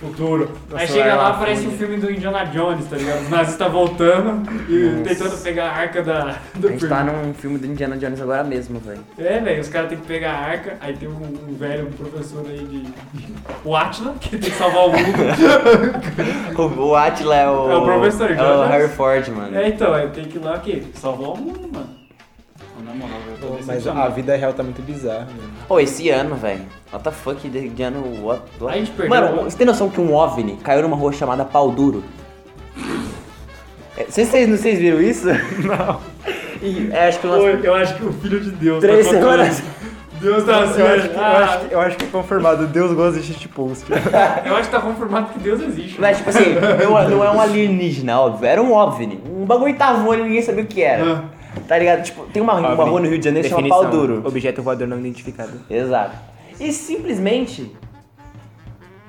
[0.00, 0.50] Futuro.
[0.72, 1.78] Aí chega lá, aparece um fúria.
[1.78, 3.20] filme do Indiana Jones, tá ligado?
[3.20, 7.12] Os nazistas voltando e tentando pegar a arca da, do A gente tá filme.
[7.26, 9.00] num filme do Indiana Jones agora mesmo, velho.
[9.18, 11.12] É, velho, os caras têm que pegar a arca, aí tem um,
[11.48, 12.84] um velho, um professor aí de.
[13.62, 15.00] o Atila, que tem que salvar o mundo.
[16.56, 17.70] O, o Atila é o.
[17.70, 18.66] É o professor É o.
[18.66, 19.56] Harry Ford, mano.
[19.56, 20.82] É, então, aí tem que ir lá o quê?
[20.94, 21.99] Salvar o mundo, mano.
[22.90, 25.50] Na moral, eu tô Mas a vida real tá muito bizarra, mano.
[25.68, 26.62] Pô, esse ano, velho.
[26.92, 28.02] What the fuck de, de ano.
[28.24, 28.74] What, what?
[28.74, 29.08] A gente perdeu.
[29.08, 32.02] Mano, você tem noção que um OVNI caiu numa rua chamada Pau Duro?
[33.96, 35.26] É, Vocês, vocês, não- vocês viram isso?
[35.62, 36.00] Não.
[36.62, 39.62] E, é, acho que Pô, eu acho que o filho de Deus três tá semanas.
[40.20, 42.66] Deus tá assim, Eu acho, que, eu, ah, acho que, eu acho que é confirmado,
[42.66, 43.86] Deus gosta de shitpost.
[44.44, 45.98] eu acho que tá confirmado que Deus existe.
[45.98, 48.46] Mas, tipo assim, não, não é um alienígena, óbvio.
[48.46, 49.18] Era um OVNI.
[49.34, 51.24] Um bagulho tava voando e ninguém sabia o que era.
[51.66, 52.02] Tá ligado?
[52.02, 54.22] Tipo, tem uma, uma rua no Rio de Janeiro que chama Pau Duro.
[54.26, 55.60] Objeto voador não identificado.
[55.68, 56.16] Exato.
[56.58, 57.74] E simplesmente.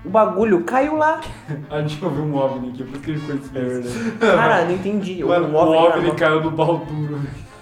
[0.04, 1.22] O bagulho caiu lá.
[1.70, 4.18] A gente ouviu um OVNI aqui, por isso que ele ficou difícil.
[4.20, 5.24] Cara, não entendi.
[5.24, 7.22] Mano, o OVNI, OVNI cara, caiu no pau duro.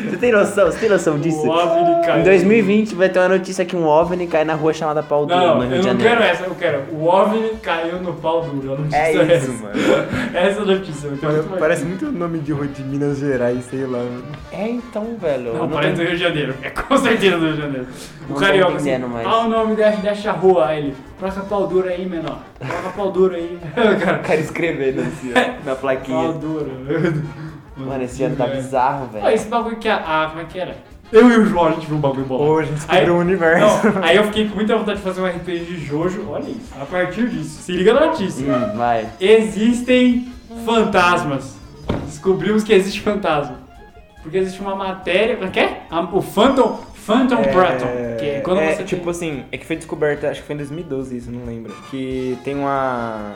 [0.09, 0.65] Você tem noção?
[0.65, 1.45] Você tem noção disso?
[1.45, 2.21] O OVNI caiu.
[2.21, 5.39] Em 2020 vai ter uma notícia que um OVNI cai na rua chamada Pau Duro,
[5.39, 6.09] Não, no Rio eu de não Janeiro.
[6.09, 6.83] quero essa, eu quero.
[6.91, 8.73] O OVNI caiu no pau duro.
[8.73, 9.51] A notícia É é isso, essa.
[9.51, 9.73] mano.
[10.33, 11.07] Essa é a notícia.
[11.07, 11.59] eu quero muito mais.
[11.61, 13.99] Parece muito nome de rua de Minas Gerais, sei lá.
[13.99, 14.23] mano.
[14.51, 15.47] É então, velho.
[15.47, 16.53] eu Não, parece do Rio de Janeiro.
[16.61, 17.87] É com certeza do Rio de Janeiro.
[18.29, 19.25] O Não carioca, assim, entendendo mais.
[19.27, 20.65] ah, o nome dessa, dessa rua.
[20.67, 22.39] Aí ele, troca pau duro aí, menor.
[22.59, 23.57] Troca pau duro aí.
[24.03, 26.31] Cara, O cara escrevendo assim, ó, na pau plaquinha.
[26.33, 26.71] duro.
[27.77, 29.29] Mano, esse ano tá bizarro, velho.
[29.29, 30.75] esse bagulho que a, a- como é que era?
[31.11, 32.35] Eu e o João, a gente viu um bagulho bom.
[32.37, 33.87] Hoje a gente descobriu o universo.
[33.87, 36.27] Não, aí eu fiquei com muita vontade de fazer um RPG de Jojo.
[36.29, 36.73] Olha isso.
[36.79, 38.45] A partir disso, se liga na notícia.
[38.45, 39.07] Hum, vai.
[39.21, 40.29] Existem
[40.65, 41.55] fantasmas.
[42.05, 43.55] Descobrimos que existe fantasma.
[44.21, 45.35] Porque existe uma matéria.
[45.37, 45.81] Como é que é?
[46.11, 46.77] O Phantom.
[46.93, 47.87] Phantom Proton.
[48.19, 48.83] Que é quando é, você.
[48.83, 51.73] tipo tem- assim, é que foi descoberta, acho que foi em 2012 isso, não lembro.
[51.89, 53.31] Que tem uma.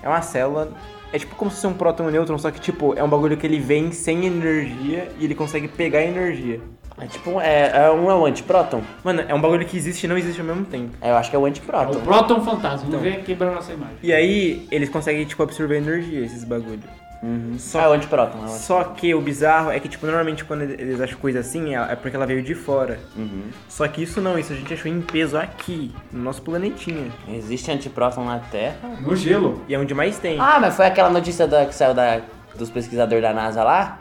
[0.00, 0.68] É uma célula.
[1.14, 3.08] É tipo como se fosse um próton e um nêutron, só que tipo, é um
[3.08, 6.60] bagulho que ele vem sem energia e ele consegue pegar energia.
[6.98, 8.82] É tipo, é, é um, é um antipróton?
[9.04, 10.90] Mano, é um bagulho que existe e não existe ao mesmo tempo.
[11.00, 12.00] É, eu acho que é o É o antipróton.
[12.00, 12.88] Proton Fantasma.
[12.88, 12.98] Então.
[12.98, 13.96] Vamos ver quebrando nossa imagem.
[14.02, 16.82] E aí, eles conseguem, tipo, absorver energia, esses bagulhos.
[17.26, 17.54] Uhum.
[17.58, 18.38] Só- Ah, é o antipróton.
[18.42, 18.48] É o.
[18.48, 21.96] Só que o bizarro é que, tipo, normalmente quando eles acham coisa assim, é é
[21.96, 22.98] porque ela veio de fora.
[23.16, 23.44] Uhum.
[23.68, 27.10] Só que isso não, isso a gente achou em peso aqui, no nosso planetinha.
[27.28, 28.76] Existe antipróton na Terra?
[29.00, 29.62] No gelo.
[29.68, 30.38] E é onde mais tem.
[30.38, 32.20] Ah, mas foi aquela notícia da, que saiu da,
[32.58, 33.98] dos pesquisadores da NASA lá?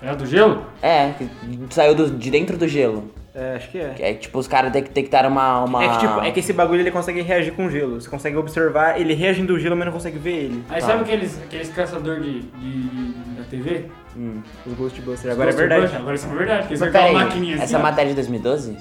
[0.00, 0.64] É do gelo?
[0.80, 1.28] É, que
[1.70, 3.12] saiu do- de dentro do gelo.
[3.40, 3.88] É, acho que é.
[3.90, 5.84] Que é tipo, os caras detectaram uma, uma...
[5.84, 8.00] É que, tipo, é que esse bagulho ele consegue reagir com gelo.
[8.00, 10.64] Você consegue observar ele reagindo ao gelo, mas não consegue ver ele.
[10.68, 10.88] Aí Tá.
[10.88, 13.84] sabe aqueles, aqueles caçadores de, de, de- da TV?
[14.16, 14.42] Hum.
[14.66, 15.32] Os Ghostbusters.
[15.32, 15.80] Agora é Ghostbusters?
[15.80, 15.96] verdade.
[15.96, 16.66] Agora isso é verdade.
[16.68, 17.64] Eles maquininha assim.
[17.64, 17.82] essa ó.
[17.82, 18.76] matéria é de 2012?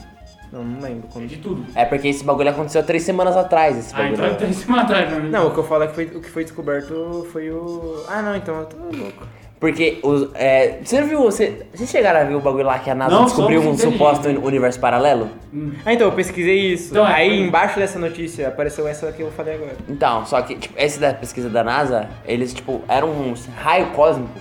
[0.51, 1.27] Não, não lembro É quando.
[1.27, 1.65] de tudo.
[1.75, 4.13] É porque esse bagulho aconteceu três semanas atrás, esse Ah, bagulho.
[4.25, 5.29] então tem esse matar, né?
[5.29, 8.03] Não, o que eu falo é que foi, o que foi descoberto foi o.
[8.07, 9.27] Ah, não, então eu tô louco.
[9.59, 10.29] Porque os.
[10.35, 11.23] É, você viu.
[11.23, 14.27] Você, vocês chegaram a ver o bagulho lá que a NASA Não, descobriu um suposto
[14.27, 15.29] universo paralelo?
[15.83, 16.91] Ah, então, eu pesquisei isso.
[16.91, 19.75] Então, é, Aí foi- embaixo dessa notícia apareceu essa que eu falei agora.
[19.89, 24.31] Então, só que, tipo, esse da pesquisa da NASA, eles, tipo, eram um raio cósmico.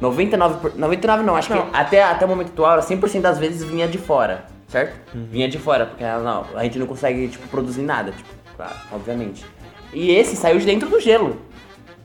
[0.00, 0.60] 99%.
[0.60, 1.62] por- 99 não, acho Não.
[1.70, 4.94] que até, até o momento atual, 100% das vezes vinha de fora, certo?
[5.14, 9.44] Vinha de fora, porque não, a gente não consegue, tipo, produzir nada, tipo, claro, obviamente.
[9.94, 11.38] E esse saiu de dentro do gelo.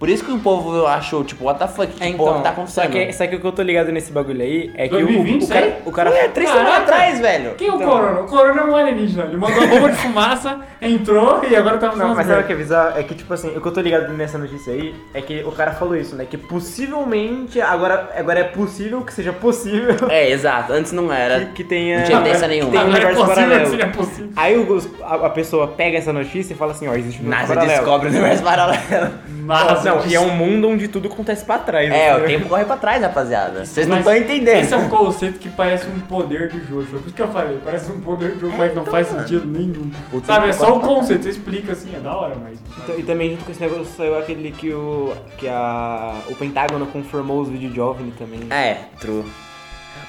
[0.01, 2.91] Por isso que o povo achou, tipo, what the fuck, que porra tá só acontecendo?
[2.91, 5.43] que, só que o que eu tô ligado nesse bagulho aí é que o- 2020
[5.43, 5.73] o, cara, saiu?
[5.85, 6.09] o cara.
[6.09, 7.51] Ué, três semanas atrás, velho.
[7.55, 7.87] Quem é o Então.
[7.89, 8.21] Corona?
[8.21, 9.25] O Corona é um alienígena.
[9.25, 12.51] Ele mandou uma bomba de fumaça, entrou e agora tá Não, mas sabe o que
[12.53, 12.97] é bizarro?
[12.99, 15.51] É que, tipo assim, o que eu tô ligado nessa notícia aí é que o
[15.51, 16.25] cara falou isso, né?
[16.27, 21.41] Que possivelmente, agora, agora é possível que seja possível É, exato, antes não era.
[21.41, 21.99] que, que tenha.
[21.99, 22.71] Não tinha evidência nenhuma.
[22.71, 23.63] Tenha um Agora é universo possível paralelo.
[23.63, 24.29] que seja possível.
[24.35, 27.41] Aí o- a, a pessoa pega essa notícia e fala assim, ó, existe um universo
[27.49, 27.79] NASA paralelo.
[27.79, 29.11] descobre o universo paralelo.
[29.43, 31.91] Mas, Não, e é um mundo onde tudo acontece pra trás.
[31.91, 33.65] É, o tempo corre pra trás, rapaziada.
[33.65, 34.63] Vocês não Mas estão entendendo.
[34.63, 36.95] Esse é um conceito que parece um poder de Jojo.
[36.95, 39.45] É por isso que eu falei, parece um poder de Jojo, mas não faz sentido
[39.45, 39.91] nenhum.
[40.11, 42.59] O Sabe, é só pra conceito, você explica assim, é da hora, mas.
[42.83, 45.13] Então, e também junto com esse negócio saiu aquele que o.
[45.37, 46.15] que a.
[46.29, 48.39] o Pentágono confirmou os vídeos de OVNI também.
[48.49, 49.23] É, true.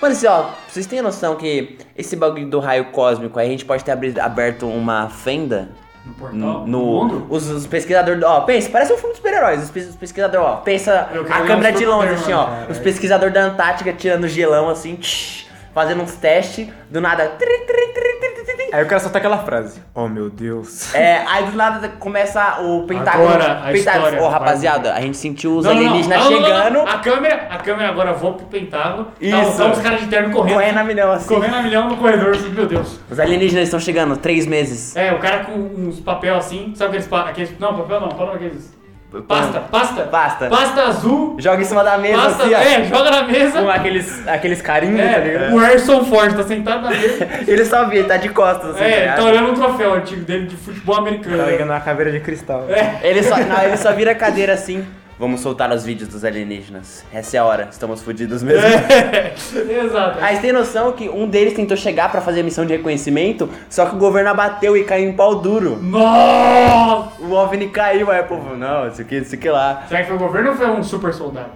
[0.01, 3.65] Mano, assim, ó, vocês têm noção que esse bagulho do raio cósmico aí a gente
[3.65, 5.69] pode ter aberto uma fenda
[6.05, 6.67] No portal?
[6.67, 6.79] no.
[6.81, 7.27] Mundo?
[7.31, 8.23] os, os pesquisadores.
[8.25, 9.63] Ó, pensa, parece um filme de super-heróis.
[9.63, 12.47] Os, os pesquisadores, ó, pensa a câmera de longe, assim, ó.
[12.47, 12.73] cara.
[12.73, 17.29] Os pesquisadores da Antártica tirando gelão assim, tsh, fazendo uns testes, do nada.
[17.39, 18.62] tri, tri, tri, tri, tri, tri, tri.
[18.73, 19.83] Aí o cara só tá aquela frase.
[19.95, 20.95] Oh meu Deus.
[20.95, 23.29] É, aí do nada começa o Pentágono.
[23.29, 24.23] Agora, a Pentágono, história.
[24.23, 26.87] Ô, rapaziada, a gente sentiu os Não, alienígenas Não, não, não, chegando, não.
[26.89, 29.09] A câmera, a câmera agora voa pro Pentágono.
[29.21, 29.57] Isso.
[29.59, 30.55] Tá, tá os caras de terno correndo.
[30.55, 31.29] correndo a milhão assim.
[31.29, 32.99] Correndo a milhão no corredor, assim, meu Deus.
[33.11, 34.97] Os alienígenas estão chegando, três meses.
[34.97, 38.35] É, o cara com uns papel assim, sabe aqueles, pa- aqueles não, papel não, fala
[38.35, 38.73] aqueles
[39.21, 40.47] pasta, pasta, Pasta.
[40.49, 42.59] pasta azul, Joga em cima da mesa pasta, assim, ó.
[42.59, 43.63] é, joga na mesa.
[43.63, 45.55] Com aqueles, aqueles carinhos, tá É, ligado?
[45.55, 47.29] o Harrison Ford tá sentado na mesa.
[47.47, 48.79] Ele só vê, ele tá de costas assim.
[48.79, 49.17] tá é, ligado?
[49.17, 51.39] tá olhando um troféu antigo dele de futebol americano.
[51.39, 52.65] Tá ligando uma caveira de cristal.
[52.69, 54.85] É, Ele só, não, ele só vira a cadeira assim.
[55.19, 57.05] Vamos soltar os vídeos dos alienígenas.
[57.13, 58.67] Essa é a hora, estamos fodidos mesmo.
[58.67, 59.35] é,
[59.85, 60.19] exato.
[60.21, 63.49] Aí você tem noção que um deles tentou chegar pra fazer a missão de reconhecimento,
[63.71, 65.79] só que o governo abateu e caiu em pau duro.
[65.81, 67.13] Nossa!
[67.21, 69.85] O OVNI caiu, aí o povo, não, isso aqui, isso aqui lá.
[69.89, 71.51] Será que foi o governo ou foi um super soldado?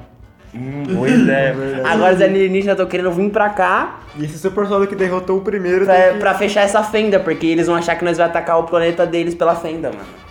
[0.55, 1.55] Hum, boa ideia.
[1.85, 5.41] Agora os alienígenas estão querendo vir pra cá E esse super soldado que derrotou o
[5.41, 6.19] primeiro pra, que...
[6.19, 9.35] pra fechar essa fenda, porque eles vão achar que nós vamos atacar o planeta deles
[9.35, 10.26] pela fenda, mano.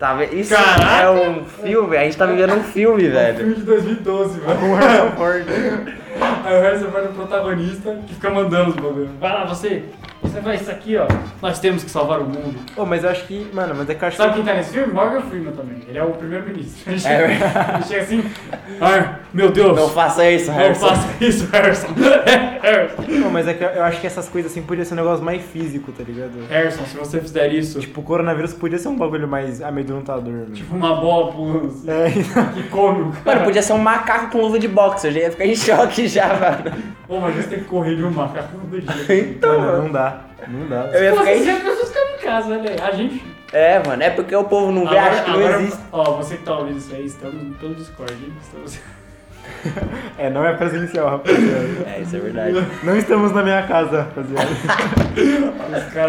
[0.00, 0.24] Tá?
[0.24, 1.02] Isso Caraca!
[1.02, 3.36] é um filme, a gente tá vivendo um filme, velho.
[3.36, 4.58] Filme de 2012, velho.
[4.58, 5.44] com o Harrison Ford.
[6.42, 9.10] Aí o Harrison Ford é o protagonista que fica mandando os bagulhos.
[9.20, 9.84] Vai lá, você.
[10.22, 11.06] Você vai isso aqui, ó.
[11.42, 12.54] Nós temos que salvar o mundo.
[12.76, 14.36] Ô, mas eu acho que, mano, mas é que eu acho Sabe que.
[14.36, 14.92] quem tá nesse filme?
[14.92, 15.78] Morgan Freeman também.
[15.88, 16.82] Ele é o primeiro-ministro.
[16.92, 17.72] Ele, É chega- verdade.
[17.74, 18.24] ele chega assim.
[18.80, 19.76] Ai, meu Deus.
[19.76, 20.86] Não faça isso, Não Harrison.
[20.88, 21.88] faça isso, Harrison.
[22.62, 23.02] Harrison.
[23.20, 25.42] Não, mas é que eu acho que essas coisas assim podia ser um negócio mais
[25.42, 26.32] físico, tá ligado?
[26.48, 30.50] Harrison, se você fizer isso, Tipo, o coronavírus podia ser um bagulho mais amedrontador, mano.
[30.52, 32.10] tipo uma bola pulando assim, É,
[32.54, 33.36] que come o cara.
[33.36, 36.06] Mano, podia ser um macaco com luva de boxe, eu já ia ficar em choque
[36.06, 36.76] já, mano.
[37.08, 39.18] Pô, mas você tem que correr de um macaco do dia.
[39.18, 39.82] Então, mano.
[39.84, 40.09] não dá.
[40.48, 40.86] Não dá.
[40.92, 41.50] Eu ia Pô, ficar você em...
[41.50, 42.76] as pessoas ficam em casa, né?
[42.82, 43.24] A gente.
[43.52, 45.78] É, mano, é porque o povo não vê, acha que não agora- existe.
[45.92, 48.32] Ó, você que tá ouvindo isso aí, estamos pelo Discord, hein?
[48.40, 48.78] Estamos...
[50.18, 51.68] É, não é presencial, rapaziada.
[51.86, 52.64] É, isso é verdade.
[52.82, 54.48] Não estamos na minha casa, rapaziada.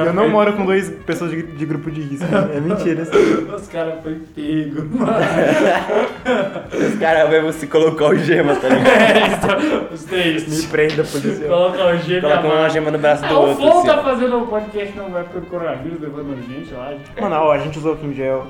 [0.05, 2.25] Eu não foi- moro com dois pessoas de, de grupo de risco.
[2.53, 3.03] É mentira.
[3.03, 5.11] Os caras foi pego, mano.
[6.93, 8.87] Os caras mesmo se colocar o gema, tá ligado?
[8.87, 10.47] É, então, os três.
[10.47, 11.49] Me prenda, policial.
[11.49, 13.87] Coloca o G Coloca uma gema no braço do Ah, o outro, Flow assim.
[13.87, 17.21] tá fazendo um podcast na época do coronavírus, levando gente, acho.
[17.21, 18.47] Mano, ó, a gente usou Kim Gel.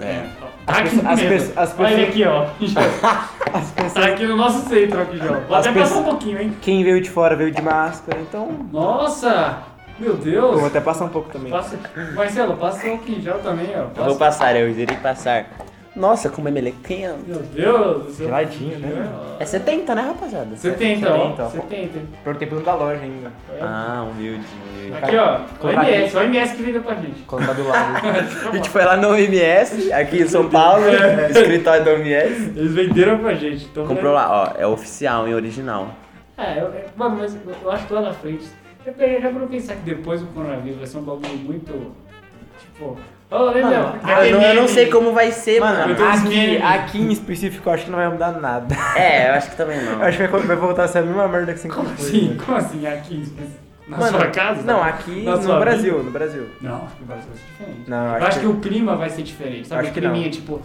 [0.00, 0.24] É.
[0.66, 1.28] Tá aqui pessoas- as mesmo.
[1.38, 2.46] pessoas- as Olha ele aqui, ó.
[3.54, 3.92] As pessoas.
[3.92, 5.40] Tá aqui no nosso centro aqui, João.
[5.42, 6.56] Vou As até passar um pouquinho, hein.
[6.60, 8.50] Quem veio de fora veio de máscara, então.
[8.72, 9.58] Nossa!
[9.96, 10.58] Meu Eu Deus!
[10.58, 11.52] vou até passar um pouco também.
[11.52, 11.78] Passa...
[12.16, 13.80] Marcelo, passa o quinjal também, ó.
[13.82, 15.46] Eu Passa- vou passar, eu irei passar.
[15.96, 17.14] Nossa, como é melequinha.
[17.24, 18.26] Meu Deus do céu.
[18.26, 19.08] Geladinho, né?
[19.38, 20.56] É 70, né, rapaziada?
[20.56, 21.18] 70, ó.
[21.28, 21.48] 70, ó.
[21.50, 21.98] 70.
[22.24, 23.32] Perguntei pro dono da loja ainda.
[23.60, 24.44] Ah, humilde,
[24.76, 24.96] humilde.
[25.04, 25.36] Aqui, ó.
[25.36, 27.22] O Colocar MS, o MS que liga pra gente.
[27.22, 28.06] Quando tá do lado.
[28.50, 31.30] A gente foi lá no OMS, aqui em São Paulo, É.
[31.30, 32.52] escritório do OMS.
[32.56, 33.64] Eles venderam pra gente.
[33.66, 35.90] Então Comprou lá, ó, é oficial, em original.
[36.36, 38.44] É, eu, eu- mano, mas eu- acho que lá na frente.
[38.84, 41.92] Já, já, já pra pensar que depois do coronavírus vai ser um bagulho muito.
[42.58, 42.96] Tipo.
[43.30, 46.56] Ô, Leandro, Mano, Ah, eu, não, eu não sei como vai ser, Mano, tô- aqui,
[46.58, 48.76] aqui em específico eu acho que não vai mudar nada.
[48.96, 49.92] É, eu acho que também não.
[49.94, 52.06] Eu acho que vai, vai voltar a ser a mesma merda que sempre Como foi.
[52.06, 52.36] assim?
[52.44, 52.86] Como assim?
[52.86, 53.32] Aqui?
[53.88, 54.62] Na Mano, sua casa?
[54.62, 56.46] Não, aqui Na no Brasil, no Brasil.
[56.60, 57.90] Não, acho que o Brasil vai ser diferente.
[57.90, 58.46] Não, eu eu acho acho que...
[58.46, 59.68] que- o clima vai ser diferente.
[59.68, 60.30] Sabe Acho o que climinha, não.
[60.30, 60.62] tipo.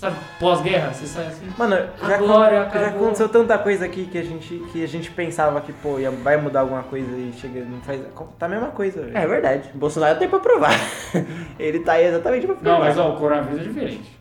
[0.00, 0.94] Sabe, pós-guerra?
[0.94, 1.46] Você sai assim.
[1.58, 5.60] Mano, já, Agora já aconteceu tanta coisa aqui que a gente, que a gente pensava
[5.60, 8.00] que, pô, ia, vai mudar alguma coisa e chega, não faz.
[8.38, 9.14] Tá a mesma coisa, velho.
[9.14, 9.68] É verdade.
[9.74, 10.72] Bolsonaro tem pra provar.
[11.60, 12.78] Ele tá aí exatamente pra provar.
[12.78, 14.18] Não, mas ó, o coronavírus é diferente.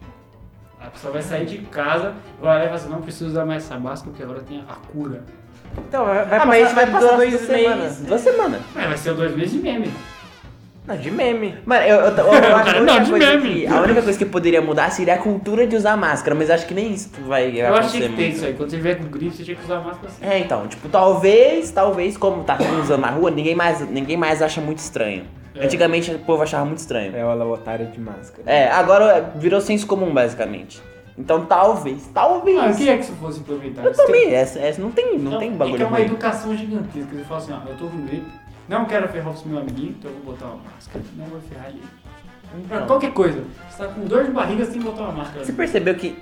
[0.81, 3.63] A pessoa vai sair de casa, vai lá e fala assim, não preciso usar mais
[3.63, 5.23] essa máscara porque agora tem a cura.
[5.77, 7.83] Então, vai, vai ah, passar, mas isso vai passar dois duas semanas.
[7.83, 8.05] meses.
[8.05, 8.61] Duas semanas.
[8.75, 9.93] Mas vai ser dois meses de meme.
[10.89, 11.55] Não, de meme.
[11.65, 13.53] Mano, eu, eu, eu, eu acho que a Não, única, de coisa meme.
[13.61, 16.65] que, a única coisa que poderia mudar seria a cultura de usar máscara, mas acho
[16.65, 18.35] que nem isso vai, vai Eu acontecer achei que tem muito.
[18.37, 18.53] isso aí.
[18.53, 20.25] Quando você vier com gripe, você tinha que usar máscara assim.
[20.25, 24.59] É, então, tipo, talvez, talvez, como tá usando na rua, ninguém mais, ninguém mais acha
[24.59, 25.25] muito estranho.
[25.55, 25.65] É.
[25.65, 27.15] Antigamente o povo achava muito estranho.
[27.15, 28.43] É ela otária de máscara.
[28.45, 30.81] É, agora virou senso comum, basicamente.
[31.17, 32.57] Então talvez, talvez.
[32.57, 33.83] Ah, o que é que você fosse implementar?
[33.83, 35.85] Eu Isso tem- também, essa, essa não tem, não Então, tem É que bagulho é
[35.85, 36.05] uma ruim.
[36.05, 37.09] educação gigantesca.
[37.13, 38.25] Você fala assim, ó, eu tô com gripe,
[38.69, 41.03] não quero ferrar o meu amiguinho, então eu vou botar uma máscara.
[41.17, 41.81] Não vou ferrar ele.
[42.67, 42.87] Pra Então.
[42.87, 43.43] qualquer coisa.
[43.69, 45.43] Você tá com dor de barriga, você tem que botar uma máscara.
[45.43, 46.17] Você percebeu que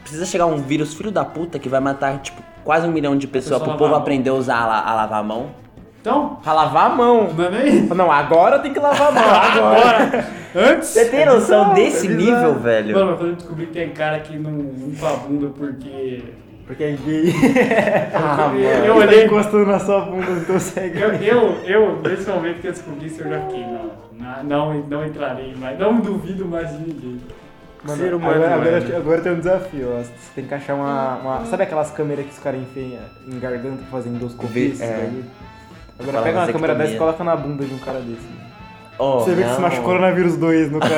[0.00, 3.26] precisa chegar um vírus filho da puta que vai matar, tipo, quase um milhão de
[3.26, 5.50] pessoas Pessoa pro povo a aprender a usar a, a lavar a mão?
[6.00, 7.32] Então, Pra lavar a mão.
[7.32, 7.82] não é nem...
[7.86, 9.22] Não, agora tem que lavar a mão.
[9.24, 9.96] Agora.
[10.04, 10.26] Agora!
[10.54, 10.88] Antes!
[10.88, 12.94] Você tem noção desse é nível, velho?
[12.94, 16.22] Mano, quando eu descobri que tem cara que não limpa a bunda porque.
[16.66, 17.32] Porque é gay.
[18.14, 18.84] Ah, eu, mano.
[18.86, 19.24] eu olhei.
[19.26, 20.98] encostando na sua bunda, então segue.
[21.00, 24.74] Eu, eu, eu, nesse momento que eu descobri isso, eu já fiquei, não, não, não,
[24.88, 27.20] não entrarei mais, não duvido mais de ninguém.
[27.86, 28.76] Mano, Ser humano, agora, mano.
[28.76, 29.98] agora, agora tem um desafio, ó.
[30.02, 31.16] Você tem que achar uma.
[31.16, 32.98] uma- sabe aquelas câmeras que os caras enfiam
[33.28, 34.72] em garganta fazer endoscopia?
[34.80, 35.10] É.
[35.98, 38.26] Agora pega uma câmera dessa e coloca na bunda de um cara desse.
[38.98, 39.60] Oh, Você vê que se não.
[39.62, 40.94] machucou coronavírus 2 no cara.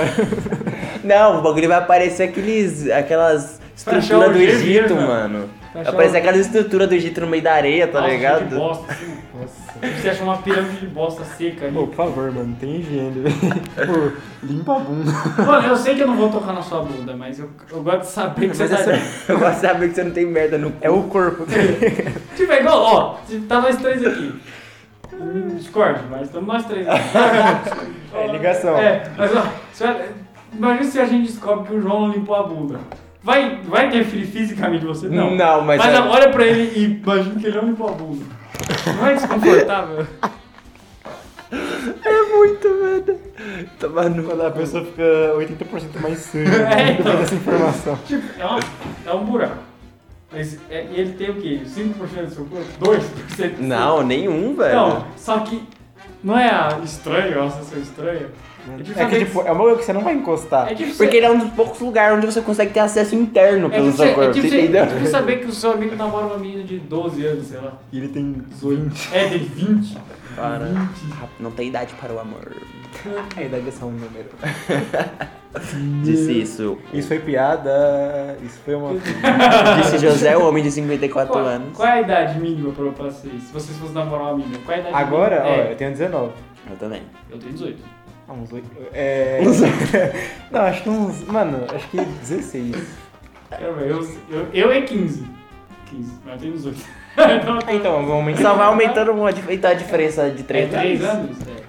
[1.02, 5.08] Não, o bagulho vai aparecer aqueles, aquelas o do Egito, mesmo.
[5.08, 5.48] mano.
[5.74, 8.56] Achar aparecer o- aquela estrutura do Egito no meio da areia, tá Nossa, ligado?
[8.56, 9.14] bosta, assim.
[9.38, 9.66] Nossa.
[10.00, 11.74] Você acha uma pirâmide de bosta seca ali.
[11.74, 14.16] Pô, por favor, mano, tem higiene, velho.
[14.42, 15.12] Limpa a bunda.
[15.44, 18.00] Mano, eu sei que eu não vou tocar na sua bunda, mas eu, eu gosto
[18.00, 18.92] de saber que você Mas tá...
[18.92, 20.78] essa- Eu gosto de saber que você não tem merda no cu.
[20.80, 21.44] É o corpo.
[22.34, 24.32] Tipo, é igual, ó, tá nós três aqui.
[25.12, 27.00] Hum, Discord, mas estamos nós três aqui.
[28.16, 28.78] É ligação.
[28.78, 29.46] É, mas ó,
[30.54, 32.78] imagina se a gente descobre que o João não limpou a bunda.
[33.26, 35.08] Vai, vai interferir fisicamente você?
[35.08, 35.34] Não.
[35.34, 38.24] Não, mas Mas é- olha pra ele e imagina que ele não limpou a bunda.
[38.96, 40.06] Não é desconfortável?
[41.50, 43.18] É muito, velho.
[43.80, 45.02] Tomar no Quando a pessoa fica
[45.36, 47.04] 80% mais suja É, né, então.
[47.04, 47.98] depois dessa informação.
[48.06, 48.60] Tipo, é, uma,
[49.06, 49.56] é um buraco.
[50.32, 51.62] Mas é- ele tem o quê?
[51.64, 52.66] 5% do seu corpo?
[52.80, 53.00] 2%?
[53.26, 54.74] do seu Não, nenhum, velho.
[54.76, 55.62] Não, só que
[56.22, 58.26] não é a estranho, a sensação estranha.
[58.96, 60.70] É, É que, tipo, é uma coisa que você não vai encostar.
[60.70, 63.66] É tipo Porque ele é um dos poucos lugares onde você consegue ter acesso interno
[63.66, 65.52] É pelo tipo, seu você- corpo, é tipo, você você- é tipo saber que o
[65.52, 67.72] seu amigo namora uma menina de 12 anos, sei lá.
[67.92, 69.08] E ele tem 20.
[69.14, 69.96] É, tem 20.
[70.34, 70.66] Para.
[71.40, 72.52] Não tem idade para o amor.
[73.36, 74.28] A idade é só um número.
[76.04, 76.78] Disse isso.
[76.92, 78.92] Isso foi piada, isso foi uma...
[79.80, 81.76] Disse José, o homem de 54 Qual, anos.
[81.76, 83.42] qual é a idade mínima pra, vocês?
[83.44, 85.70] Se vocês fossem namorar uma menina, qual é a idade Agora, ó, mínima?
[85.70, 86.32] eu tenho 19.
[86.70, 87.00] Eu também.
[87.00, 87.78] É, eu tenho 18.
[88.28, 88.66] Ah, uns oito.
[88.92, 89.40] É.
[90.50, 91.24] Não, acho que uns.
[91.26, 92.74] Mano, acho que 16.
[93.60, 95.24] Eu, eu, eu, eu é 15.
[95.86, 96.80] 15, mas eu tenho 18.
[97.16, 98.42] então, Então, vamos aumentar.
[98.42, 101.36] Só vai aumentando uma, então a diferença de É 3 3 anos?
[101.42, 101.62] É.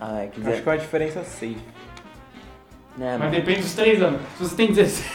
[0.00, 1.58] Ah, é que Acho que é uma diferença safe.
[2.96, 4.20] né, Mas depende dos 3 anos.
[4.38, 5.06] Se você tem 16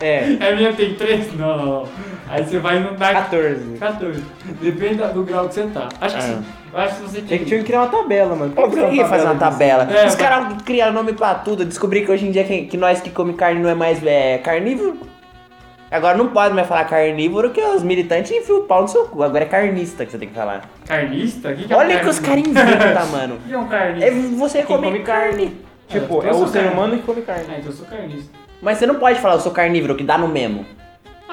[0.00, 1.88] É, a minha tem 3, não, não, não.
[2.28, 3.78] Aí você vai no dar 14.
[3.78, 4.22] 14.
[4.60, 5.88] Depende do grau que você tá.
[6.00, 6.26] Acho que É.
[6.26, 6.44] sim.
[6.72, 8.52] Eu acho que você Tinha que, tinha que criar uma tabela, mano.
[8.56, 9.84] Eu ia fazer uma tabela.
[9.84, 11.64] É, Os mas- caras criaram nome pra tudo.
[11.64, 14.38] Descobri que hoje em dia que, que nós que come carne não é mais é,
[14.38, 14.96] carnívoro.
[15.90, 19.22] Agora não pode mais falar carnívoro que os militantes enfiam o pau no seu cu.
[19.22, 20.62] Agora é carnista que você tem que falar.
[20.86, 21.50] Carnista?
[21.50, 23.34] O que, que é um Olha que os caras inventam, mano.
[23.44, 24.06] O que é um carnista?
[24.06, 25.56] É você Quem comer come carne.
[25.88, 26.72] Tipo, Eu é sou o ser carne.
[26.74, 27.44] humano que come carne.
[27.50, 28.30] Ah, então eu sou carnista.
[28.62, 30.64] Mas você não pode falar eu sou carnívoro, que dá no mesmo.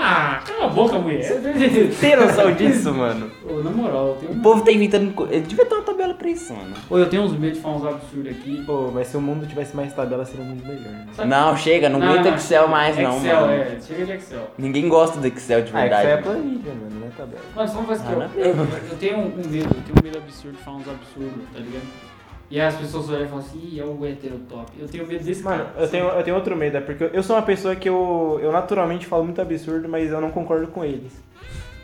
[0.02, 1.30] Ah, cala a boca, mulher.
[2.00, 3.30] Tem noção disso, mano?
[3.46, 5.14] Ô, na moral, eu O povo tá inventando.
[5.14, 6.74] co- Eu devia ter uma tabela pra isso, mano.
[6.90, 8.64] Ô, eu tenho uns medos de falar uns absurdos aqui.
[8.66, 10.84] Pô, mas se o mundo tivesse mais tabela, seria muito melhor.
[10.94, 11.06] Né?
[11.14, 13.54] Sabe- Não, chega, não, aguenta Excel mais, não, Excel, mano.
[13.54, 13.78] é.
[13.86, 14.52] Chega de Excel.
[14.58, 16.02] Ninguém gosta do Excel de Ah, verdade.
[16.04, 17.42] isso aí é planilha, mano, não é tabela.
[17.56, 18.20] Mano, só uma coisa que Ah, eu,
[18.56, 18.64] não.
[18.64, 21.44] eu, eu tenho um um medo, eu tenho um medo absurdo de falar uns absurdos,
[21.54, 22.09] tá ligado?
[22.52, 24.72] E aí as pessoas olham e falam assim, ih, é o hétero top.
[24.80, 25.82] Eu tenho medo desse Mano, cara.
[25.84, 28.52] eu tenho, eu tenho outro medo, é porque eu sou uma pessoa que eu, eu
[28.52, 31.12] naturalmente falo muito absurdo, mas eu não concordo com eles.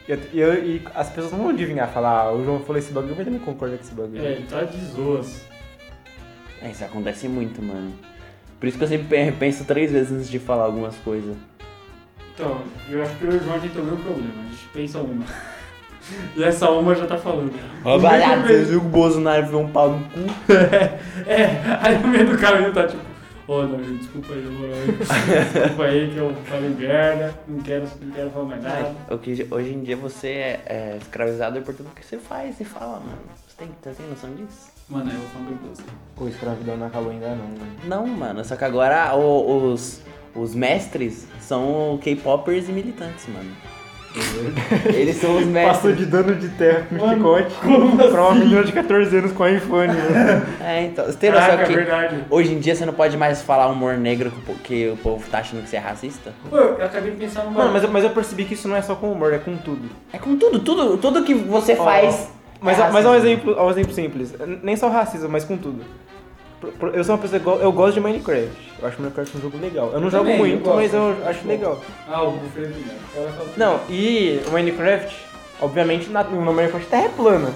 [0.08, 2.78] E, eu, e eu- e as pessoas não vão adivinhar, falar, ah, o João falou
[2.78, 4.20] esse bagulho, mas ele não concorda com esse bagulho.
[4.26, 5.46] É, ele tá de zoas.
[6.64, 7.94] É, isso acontece muito, mano.
[8.60, 11.36] Por isso que eu sempre pe- penso três vezes antes de falar algumas coisas.
[12.34, 14.34] Então, eu acho que o João a gente tem o problema.
[14.48, 15.26] A gente pensa uma.
[16.36, 17.52] E essa uma já tá falando.
[17.84, 20.20] Ó, barato, vocês viram que o Bolsonaro viu um pau no cu?
[21.28, 21.46] É,
[21.82, 23.02] aí no meio do caminho tá tipo,
[23.48, 24.76] ô não, gente, desculpa aí, na moral.
[25.54, 28.92] Desculpa aí que eu falei merda, não quero, não quero falar mais nada.
[29.10, 32.66] O que hoje em dia você é, é escravizado por tudo que você faz e
[32.66, 33.18] fala, mano.
[33.48, 34.72] Você tem, você tem noção disso?
[34.88, 35.84] Mano, eu vou falar bagulho pra você.
[36.16, 37.72] Pô, escravidão não acabou ainda não, mano.
[37.86, 38.46] Não, mano.
[38.46, 40.02] Só que agora o- os,
[40.36, 43.50] os mestres são K-popers e militantes, mano.
[44.94, 45.98] Eles são os Passou mestres.
[45.98, 49.88] de dano de terra com Mano, chicote pra uma menina de 14 anos com iPhone,
[49.88, 50.46] mano.
[50.64, 51.06] É, então.
[51.06, 52.26] Você tem noção Caraca, é que verdade.
[52.30, 54.32] hoje em dia você não pode mais falar humor negro
[54.64, 56.34] que o povo tá achando que você é racista?
[56.50, 57.60] Pô, eu acabei de pensar numa.
[57.60, 59.56] Mano, mas eu, mas eu percebi que isso não é só com humor, é com
[59.58, 59.90] tudo.
[60.12, 62.30] É com tudo, tudo, tudo que você faz.
[62.62, 64.34] Mas, é mas é um exemplo, é um exemplo simples.
[64.64, 65.84] Nem só racismo, mas com tudo.
[66.94, 68.50] Eu sou uma pessoa que eu gosto de Minecraft.
[68.82, 69.88] Eu acho Minecraft um jogo legal.
[69.94, 70.76] Eu não Eu jogo também, eu muito, gosto.
[70.76, 71.82] mas eu acho legal.
[72.08, 72.74] Ah, o Bufredo
[73.38, 75.16] falou- Não, e o Minecraft,
[75.62, 77.50] obviamente, na, no Minecraft terra é plana.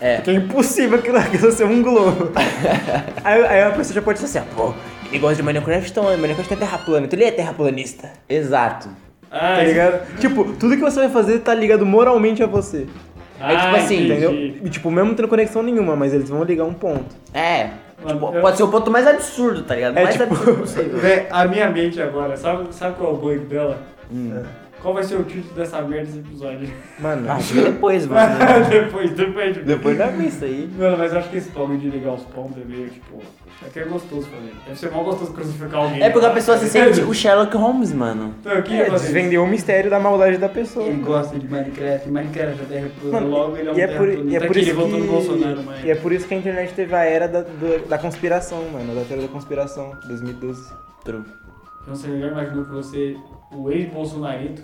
[0.00, 0.16] É.
[0.16, 2.30] Porque é impossível aquilo, aquilo ser um globo.
[3.22, 4.72] aí, aí a pessoa já pode dizer assim, ah, pô,
[5.10, 8.10] ele gosta de Minecraft, então Minecraft é terra plana, então ele é terraplanista.
[8.28, 8.88] Exato.
[9.30, 10.16] Ah, Tá ligado?
[10.18, 12.86] Tipo, tudo que você vai fazer tá ligado moralmente a você.
[13.38, 14.12] Ah, É tipo assim, entendi.
[14.26, 14.60] Entendeu?
[14.66, 17.14] E tipo, mesmo não tendo conexão nenhuma, mas eles vão ligar um ponto.
[17.32, 17.68] É.
[18.06, 19.96] Tipo, eu- pode ser o ponto mais absurdo, tá ligado?
[19.98, 20.98] É, mais tipo- absurdo possível.
[20.98, 23.78] Vé, a minha mente agora, sabe, sabe qual é o bug dela?
[24.12, 24.42] Hum.
[24.82, 26.68] Qual vai ser o título dessa merda desse episódio?
[26.98, 28.38] Mano, Ah, chega depois, mano.
[28.70, 29.62] depois, depois de...
[29.62, 30.70] depois da missa aí.
[30.78, 33.20] Mano, mas eu acho que esse bagulho de ligar os pontos é meio, tipo...
[33.62, 34.54] É que é gostoso fazer.
[34.66, 36.02] Deve ser mal gostoso crucificar alguém.
[36.02, 38.34] É porque a pessoa se sente o Sherlock Holmes, mano.
[38.40, 40.86] Então, o que é, é desvendeu o mistério da maldade da pessoa.
[40.86, 44.08] Ele gosta de Minecraft, Minecraft terra plana, Mano, logo ele é um e é por,
[44.08, 45.84] e é por aqui, isso votou no Bolsonaro, que, mas...
[45.84, 47.44] e é por isso que a internet teve a era da,
[47.86, 50.72] da conspiração, mano, da teoria da conspiração, 2012.
[51.04, 51.22] True.
[51.82, 53.16] Então você já imaginou que você,
[53.52, 54.62] o ex-bolsonarito,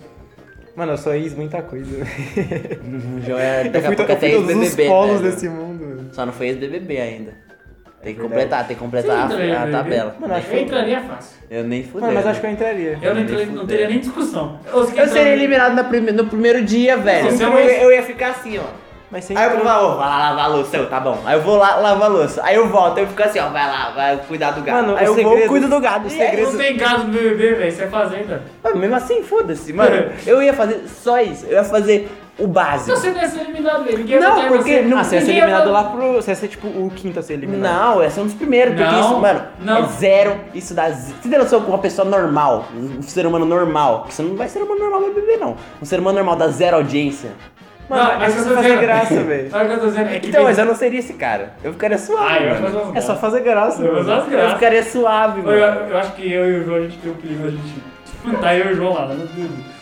[0.75, 2.05] Mano, eu só fiz muita coisa.
[3.25, 5.33] Já é, Eu daqui a fui, pouco eu até fui todos os polos velho.
[5.33, 6.09] desse mundo.
[6.11, 7.33] Só não foi ex-BBB ainda.
[8.03, 10.15] Tem que É completar, tem que completar Você a, a no tabela.
[10.19, 11.35] Mano, acho eu entraria fácil.
[11.49, 12.01] Eu nem fudei.
[12.01, 12.31] Mano, mas né?
[12.31, 12.91] acho que eu entraria.
[13.01, 13.67] Eu não, nem entraria- não fudendo.
[13.67, 14.59] teria nem discussão.
[14.71, 17.31] Eu entrar seria no- eliminado na prime- no primeiro dia, velho.
[17.31, 18.63] Você é eu, eu ia ficar assim, ó.
[19.09, 21.17] Mas você Aí eu vou lá, ó, vai lá lavar a louça, eu, tá bom.
[21.25, 22.41] Aí eu vou lá lavar a louça.
[22.43, 24.85] Aí eu volto, aí eu fico assim, ó, vai lá, vai cuidar do gado.
[24.87, 26.03] Mano, aí eu vou, segredo- cuido do gado.
[26.05, 28.41] o E segredo- Não tem gado no BBB, velho, isso é fazenda.
[28.61, 30.11] Mano, mesmo assim, foda-se, mano.
[30.27, 32.91] Eu ia fazer só isso, eu ia fazer o básico.
[32.91, 33.97] Então você não ia ser eliminado, velho.
[33.97, 34.81] Ninguém ia Não, porque você.
[34.81, 36.13] não- Ah, você ia ser eliminado votar- lá pro.
[36.15, 37.73] Você ia ser tipo o quinto a ser eliminado.
[37.95, 39.77] Não, esse é um dos primeiros, porque Não, isso, mano, não.
[39.77, 44.03] é zero, isso dá Você tem noção que uma pessoa normal, um ser humano normal,
[44.05, 45.55] que você não vai ser humano normal vai beber, não.
[45.81, 47.31] Um ser humano normal dá zero audiência.
[47.89, 49.49] Mano, Não, é mas só eu tô fazer graça, velho.
[49.51, 50.09] Sabe o que eu tô dizendo?
[50.09, 51.53] É que Então, mas eu não seria esse cara.
[51.63, 52.25] Eu ficaria suave.
[52.29, 55.57] Ah, eu É só fazer graça, Eu Eu ficaria suave, Eu, mano.
[55.89, 57.83] eu acho que eu e o João, a gente tem um perigo, a gente
[58.33, 59.15] Tá eu e o João lá, né?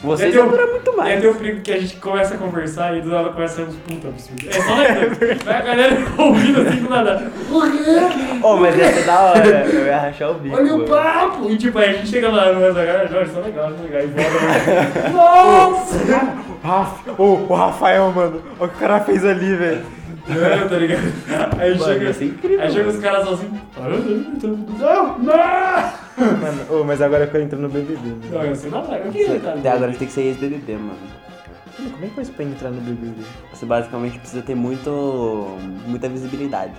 [0.03, 1.21] Vocês E aí tem demoram muito E aí mais.
[1.21, 3.75] tem o primo que a gente começa a conversar e do nada começa a uns
[3.75, 4.47] puta absurdos.
[4.47, 5.43] É só lembrando.
[5.45, 7.31] Vai a galera ouvindo assim do nada.
[8.43, 9.47] Ô, mas ia ser da hora.
[9.65, 10.55] Eu ia rachar o bico.
[10.55, 11.49] Olha o papo!
[11.49, 13.71] E tipo, aí a gente chega lá no resto da galera, não, isso é legal,
[13.71, 14.01] é legal.
[14.01, 15.09] E volta.
[15.13, 16.45] Nossa!
[17.17, 18.41] O Rafael, mano.
[18.59, 19.85] Olha o que o cara fez ali, velho.
[20.27, 21.01] É, tá ligado?
[21.59, 23.51] Aí Mano, chega, ser incrível, aí chega os caras assim.
[23.77, 25.25] Não, não!
[26.17, 27.97] Mano, ô, mas agora eu quero entrar no BBB.
[28.33, 28.47] Mano.
[28.47, 28.97] Não, ser da hora.
[29.05, 30.95] Eu queria estar Até agora tem que ser ex-BBB, mano.
[31.77, 33.21] Mano, Como é que faz pra entrar no BBB?
[33.53, 36.73] Você basicamente precisa ter muito, muita visibilidade.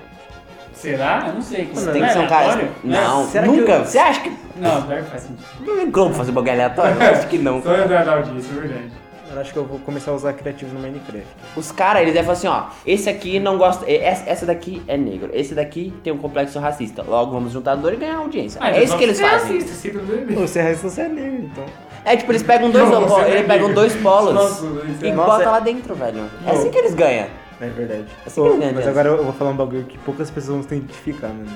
[0.72, 1.24] Será?
[1.28, 1.70] Eu não sei.
[1.72, 2.44] Você Não tem é que ser um cara.
[2.44, 2.70] aleatório?
[2.84, 3.72] Não, Será que nunca.
[3.72, 4.32] eu- Você acha que.
[4.56, 5.46] Não, pior que faz sentido.
[5.66, 6.96] Não tem como fazer bagulho aleatório?
[7.00, 7.60] Eu acho que não.
[7.62, 8.90] Só entrar na audiência, é verdade.
[9.36, 11.26] Eu acho que eu vou começar a usar criativo no Minecraft.
[11.54, 15.30] Os caras, eles devem falar assim, ó, esse aqui não gosta, essa, daqui é negro,
[15.34, 18.58] esse daqui tem um complexo racista, logo vamos juntar dor e ganhar audiência.
[18.64, 19.58] Ah, é isso que eles você fazem.
[19.58, 20.34] O BBB.
[20.36, 21.64] Você é racista, você é negro, então.
[22.02, 25.04] É tipo, eles pegam dois, Não, ó, você eles é pegam dois polos Nossa, isso
[25.04, 26.30] e é- Nossa, botam é- lá dentro, velho.
[26.46, 27.26] É assim que eles ganham.
[27.60, 28.06] É verdade.
[28.26, 28.88] Assim Ô, que ele mas ganha.
[28.88, 31.50] agora eu vou falar um bagulho que poucas pessoas vão se identificar, mano.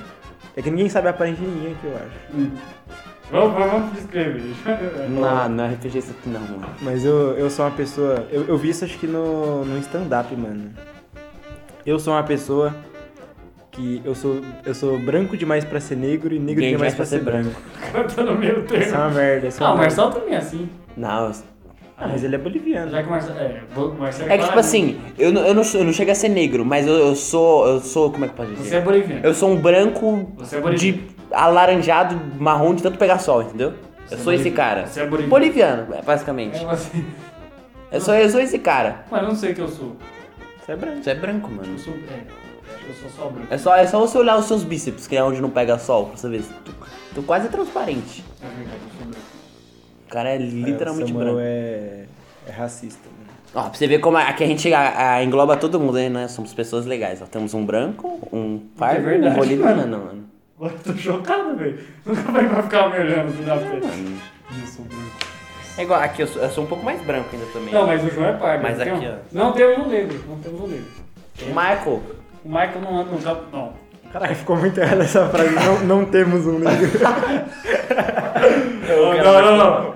[0.55, 2.37] É que ninguém sabe a aparência de ninguém aqui, eu acho.
[2.37, 2.51] Hum.
[3.31, 4.43] Vamos, vamos, vamos descrever.
[5.09, 6.67] Não, não é RPG isso aqui não, mano.
[6.83, 8.27] Mas eu, eu sou uma pessoa.
[8.31, 10.71] Eu, eu vi isso acho que no, no stand-up, mano.
[11.87, 12.75] Eu sou uma pessoa
[13.71, 17.05] que eu sou, eu sou branco demais pra ser negro e negro Ninguém demais pra
[17.07, 17.61] ser branco.
[18.15, 18.85] Tá no meio termo.
[18.85, 19.47] Isso é uma merda.
[19.47, 19.97] Isso é Ah, uma o merda.
[19.97, 20.69] Marcelo também é assim.
[20.97, 21.33] Não, eu-
[21.97, 22.91] Ah, mas ele é boliviano.
[22.91, 23.39] Já que o Marcelo.
[23.39, 26.15] É, o Marcelo é que tipo assim, eu não, eu, não, eu não chego a
[26.15, 28.69] ser negro, mas eu, eu sou, eu sou, como é que pode dizer?
[28.71, 29.21] Você é boliviano.
[29.25, 30.99] Eu sou um branco Você é boliviano.
[30.99, 33.75] de alaranjado, marrom de tanto pegar sol, entendeu?
[34.11, 34.87] Eu Você sou é esse cara.
[34.87, 35.31] Você é boliviano.
[35.31, 36.57] Boliviano, é, basicamente.
[36.65, 37.07] É assim.
[37.93, 39.05] Eu sou, eu sou esse cara.
[39.11, 39.97] Mas eu não sei o que eu sou.
[40.65, 41.03] Você é branco.
[41.03, 41.73] Você é branco, mano.
[41.73, 41.95] Eu sou.
[41.95, 42.21] É,
[42.89, 43.47] eu sou só branco.
[43.53, 46.07] É só, é só você olhar os seus bíceps, que é onde não pega sol,
[46.07, 46.43] pra você ver.
[46.65, 46.73] Tu,
[47.15, 48.25] tu quase é transparente.
[48.43, 49.27] É verdade, eu sou branco.
[50.07, 51.41] O cara é literalmente o Samuel branco.
[51.45, 52.05] é,
[52.49, 53.31] é racista, mano.
[53.55, 56.29] Ó, pra você ver como aqui a gente a- a engloba todo mundo, hein, né?
[56.29, 57.21] Somos pessoas legais.
[57.23, 57.27] Ó.
[57.27, 60.30] Temos um branco, um pardo, É verdade, um boliviano, mano.
[60.61, 61.79] Agora eu tô chocado, velho.
[62.05, 63.87] Nunca vai vai ficar me olhando na frente.
[64.61, 65.11] Eu sou branco.
[65.79, 67.73] É igual, aqui eu sou, eu sou um pouco mais branco ainda também.
[67.73, 68.63] Não, mas o João é pardo.
[68.63, 69.15] Mas não aqui, um- ó.
[69.33, 70.21] Não temos um negro.
[70.29, 70.87] Não temos um negro.
[71.43, 72.03] O Michael,
[72.45, 73.43] O Michael não anda no campo.
[73.51, 73.73] Não.
[74.13, 75.55] Caralho, ficou muito errada essa frase.
[75.55, 76.91] Não, não temos um negro.
[78.89, 79.95] Não, não, não, não.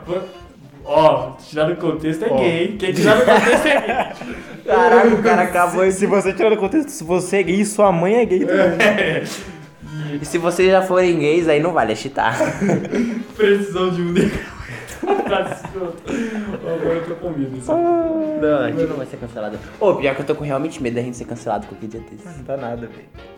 [0.84, 2.36] Ó, tirar do contexto é Ó.
[2.36, 2.76] gay.
[2.78, 4.64] Quem tirar do contexto é gay.
[4.66, 7.90] Caraca, o cara acabou se, se você tirar do contexto, se você é gay, sua
[7.90, 9.22] mãe é gay também.
[10.20, 12.36] E se vocês já forem gays, aí não vale, é chitar.
[13.36, 14.54] Precisão de um negro.
[15.06, 17.56] Agora eu tô com medo.
[17.56, 17.72] assim.
[18.40, 19.58] Não, a gente não vai ser cancelado.
[19.80, 22.24] Ô, pior que eu tô com realmente medo da gente ser cancelado qualquer dia desse.
[22.38, 23.33] Não dá nada, velho.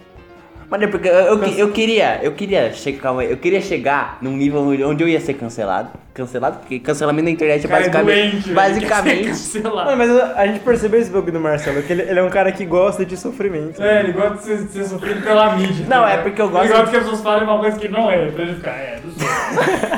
[0.69, 4.63] Mano, é porque eu, eu, eu queria, eu queria chegar, eu queria chegar num nível
[4.89, 5.91] onde eu ia ser cancelado.
[6.13, 6.59] Cancelado?
[6.59, 8.31] Porque cancelamento na internet é é basicamente.
[8.33, 9.29] doente, basicamente.
[9.29, 9.97] cancelado.
[9.97, 12.51] mas a, a gente percebeu esse bagulho do Marcelo, que ele, ele é um cara
[12.51, 13.81] que gosta de sofrimento.
[13.83, 15.87] É, ele gosta de ser, de ser sofrido pela mídia.
[15.89, 17.79] Não, tá é porque eu gosto Ele gosta de- que as pessoas falem uma coisa
[17.79, 19.27] que não é, pra ele ficar, é, não sou.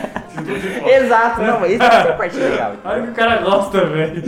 [0.86, 2.72] Exato, não, mas isso é a parte legal.
[2.84, 4.22] Olha que o cara gosta, velho.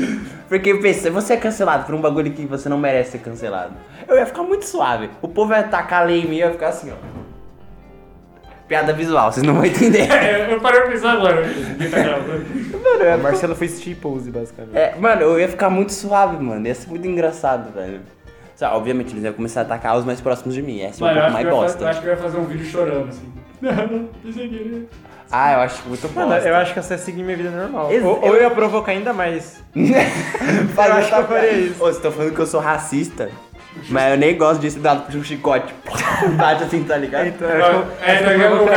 [0.49, 3.73] Porque pensa, você é cancelado por um bagulho que você não merece ser cancelado.
[4.09, 5.11] Eu ia ficar muito suave.
[5.23, 7.21] O povo ia tacar lei em mim, eu ia ficar assim, ó.
[8.67, 10.07] Piada visual, vocês não vão entender.
[10.13, 11.43] É, eu parei pra pensar agora.
[11.43, 12.79] Tá.
[12.79, 14.77] Mano, eu O Marcelo fez T-pose, basicamente.
[14.77, 16.67] É, mano, eu ia ficar muito suave, mano.
[16.67, 18.01] Ia ser muito engraçado, velho.
[18.55, 20.83] Só, obviamente, eles iam começar a atacar os mais próximos de mim.
[20.83, 21.83] Essa é um pouco mais bosta.
[21.83, 23.33] eu acho que eu ia fazer um vídeo chorando, assim.
[23.61, 24.89] Não, não, sem querer.
[25.33, 26.49] Ah, eu acho muito Mano, bosta.
[26.49, 27.93] eu acho que essa é seguir minha vida normal.
[27.93, 29.61] Ex- Ou, ou eu ia provocar ainda mais.
[29.77, 31.75] Eu acho que eu faria isso.
[31.77, 33.31] Ô, vocês estão falando que eu sou racista?
[33.89, 35.73] Mas eu nem gosto disso dado por um chicote.
[36.37, 37.29] Bate assim, tá ligado?
[37.29, 38.73] Então, eu É, daqui eu a pouco.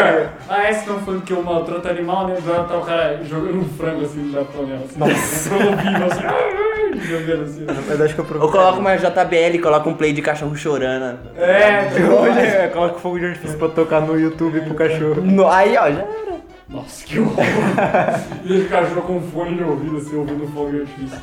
[0.48, 2.36] Ah, esse estão falando que eu maltrato animal, né?
[2.38, 4.82] Agora tá o cara jogando um frango assim na panela.
[4.86, 5.50] Assim, Nossa.
[5.82, 7.08] Vivo assim.
[7.08, 7.66] Jogando assim.
[7.88, 8.62] Mas acho que eu Eu provocaria.
[8.66, 11.18] coloco uma JBL, coloco um play de cachorro chorando.
[11.38, 15.22] É, Hoje eu coloco fogo de artifício pra tocar no YouTube pro cachorro.
[15.22, 16.33] No- aí, ó, já era.
[16.74, 17.36] Nossa, que horror.
[18.44, 21.20] e ele cachorro com fone de ouvido, assim, ouvindo fogo de artifício.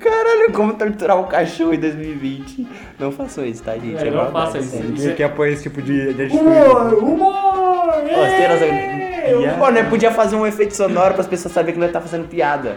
[0.00, 2.66] Caralho, como torturar um cachorro em 2020.
[2.98, 3.96] Não façam isso, tá, gente?
[3.96, 4.70] É, não maldade, faça isso.
[4.70, 4.88] sério.
[4.90, 6.34] Ninguém que apoia esse tipo de, de.
[6.34, 6.94] Humor!
[6.94, 7.32] Humor!
[7.34, 8.64] Ó, você
[9.24, 9.58] Ê!
[9.58, 9.82] Pô, né?
[9.84, 12.76] Podia fazer um efeito sonoro para as pessoas saberem que nós tá fazendo piada.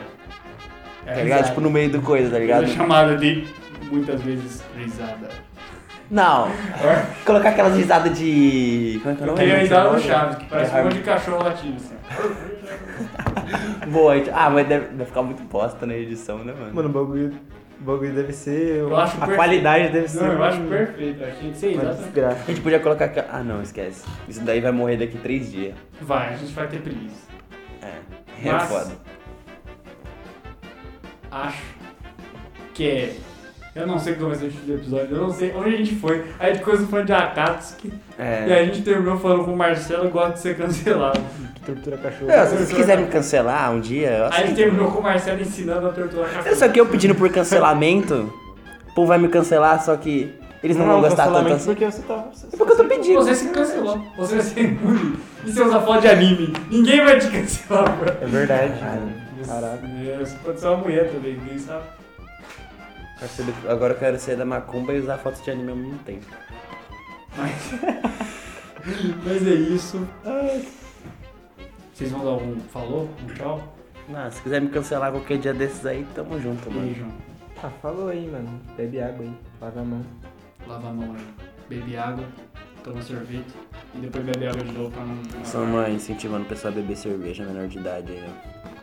[1.05, 1.45] É, Tá ligado?
[1.45, 2.67] Tipo, no meio do coisa, tá É ligado?
[2.67, 3.45] chamada de,
[3.91, 5.29] muitas vezes, risada.
[6.09, 6.49] Não.
[7.25, 8.99] Colocar aquelas risadas de.
[9.01, 9.39] Como é que é o Eu nome?
[9.45, 11.95] tenho a risada do Chaves, que parece É, um monte de cachorro latindo, assim.
[13.91, 14.29] Boa, gente.
[14.31, 16.73] Ah, mas deve, deve ficar muito bosta na edição, né, mano?
[16.73, 17.33] Mano, o bagulho,
[17.79, 18.77] o bagulho deve ser.
[18.77, 19.35] Eu acho a perfeito.
[19.37, 20.23] qualidade deve ser.
[20.23, 21.23] Não, eu acho perfeito.
[21.23, 21.97] Eu Tinha que ser exatamente.
[22.03, 22.41] desgraça.
[22.43, 23.05] A gente podia colocar.
[23.05, 24.05] aquela- Ah, não, esquece.
[24.27, 25.73] Isso daí vai morrer daqui três dias.
[26.01, 27.27] Vai, a gente vai ter preguiça.
[27.81, 28.47] É.
[28.47, 28.91] É Mas- foda.
[31.31, 31.63] acho
[32.73, 33.13] que é.
[33.75, 35.77] Eu não sei como vai ser o título do episódio, eu não sei onde a
[35.77, 36.23] gente foi.
[36.39, 38.59] A gente começou falando de Akatsuki e É.
[38.61, 41.19] a gente terminou falando com o Marcelo gosta de ser cancelado.
[41.65, 42.31] Tortura cachorro.
[42.31, 45.03] É, se vocês quiserem me cancelar um dia, eu Aí a gente terminou com o
[45.03, 46.55] Marcelo ensinando a torturar cachorro.
[46.55, 48.33] Só que eu pedindo por cancelamento,
[48.91, 51.65] o povo vai me cancelar, só que eles não, vão gostar tanto assim.
[51.65, 52.27] porque você tá...
[52.33, 53.15] Você É porque eu tô pedindo.
[53.15, 54.01] Você se cancelou.
[54.15, 55.17] Você vai ser imune.
[55.45, 56.53] E você usa foto de anime.
[56.71, 58.09] Ninguém vai te cancelar, bro.
[58.21, 58.73] É verdade.
[59.45, 59.79] Caraca.
[59.85, 61.83] É, Você pode ser uma mulher também, ninguém sabe.
[63.69, 66.25] Agora eu quero ser da macumba e usar fotos de anime ao mesmo tempo.
[67.37, 67.71] Mas,
[69.23, 70.07] mas é isso.
[71.93, 73.09] Vocês vão dar algum falou?
[73.23, 73.75] Um tchau?
[74.09, 76.85] Não, se quiser me cancelar qualquer dia desses aí, tamo junto, mano.
[76.85, 77.05] Beijo.
[77.63, 78.61] Ah, falou aí, mano.
[78.77, 79.33] Bebe água aí.
[79.61, 80.01] Lava a mão.
[80.67, 81.25] Lava a mão aí.
[81.69, 82.25] Bebe água,
[82.83, 83.55] toma sorvete
[83.95, 85.45] e depois bebe água de novo pra não.
[85.45, 88.74] Sua mãe incentivando o pessoal a beber cerveja menor de idade aí, ó.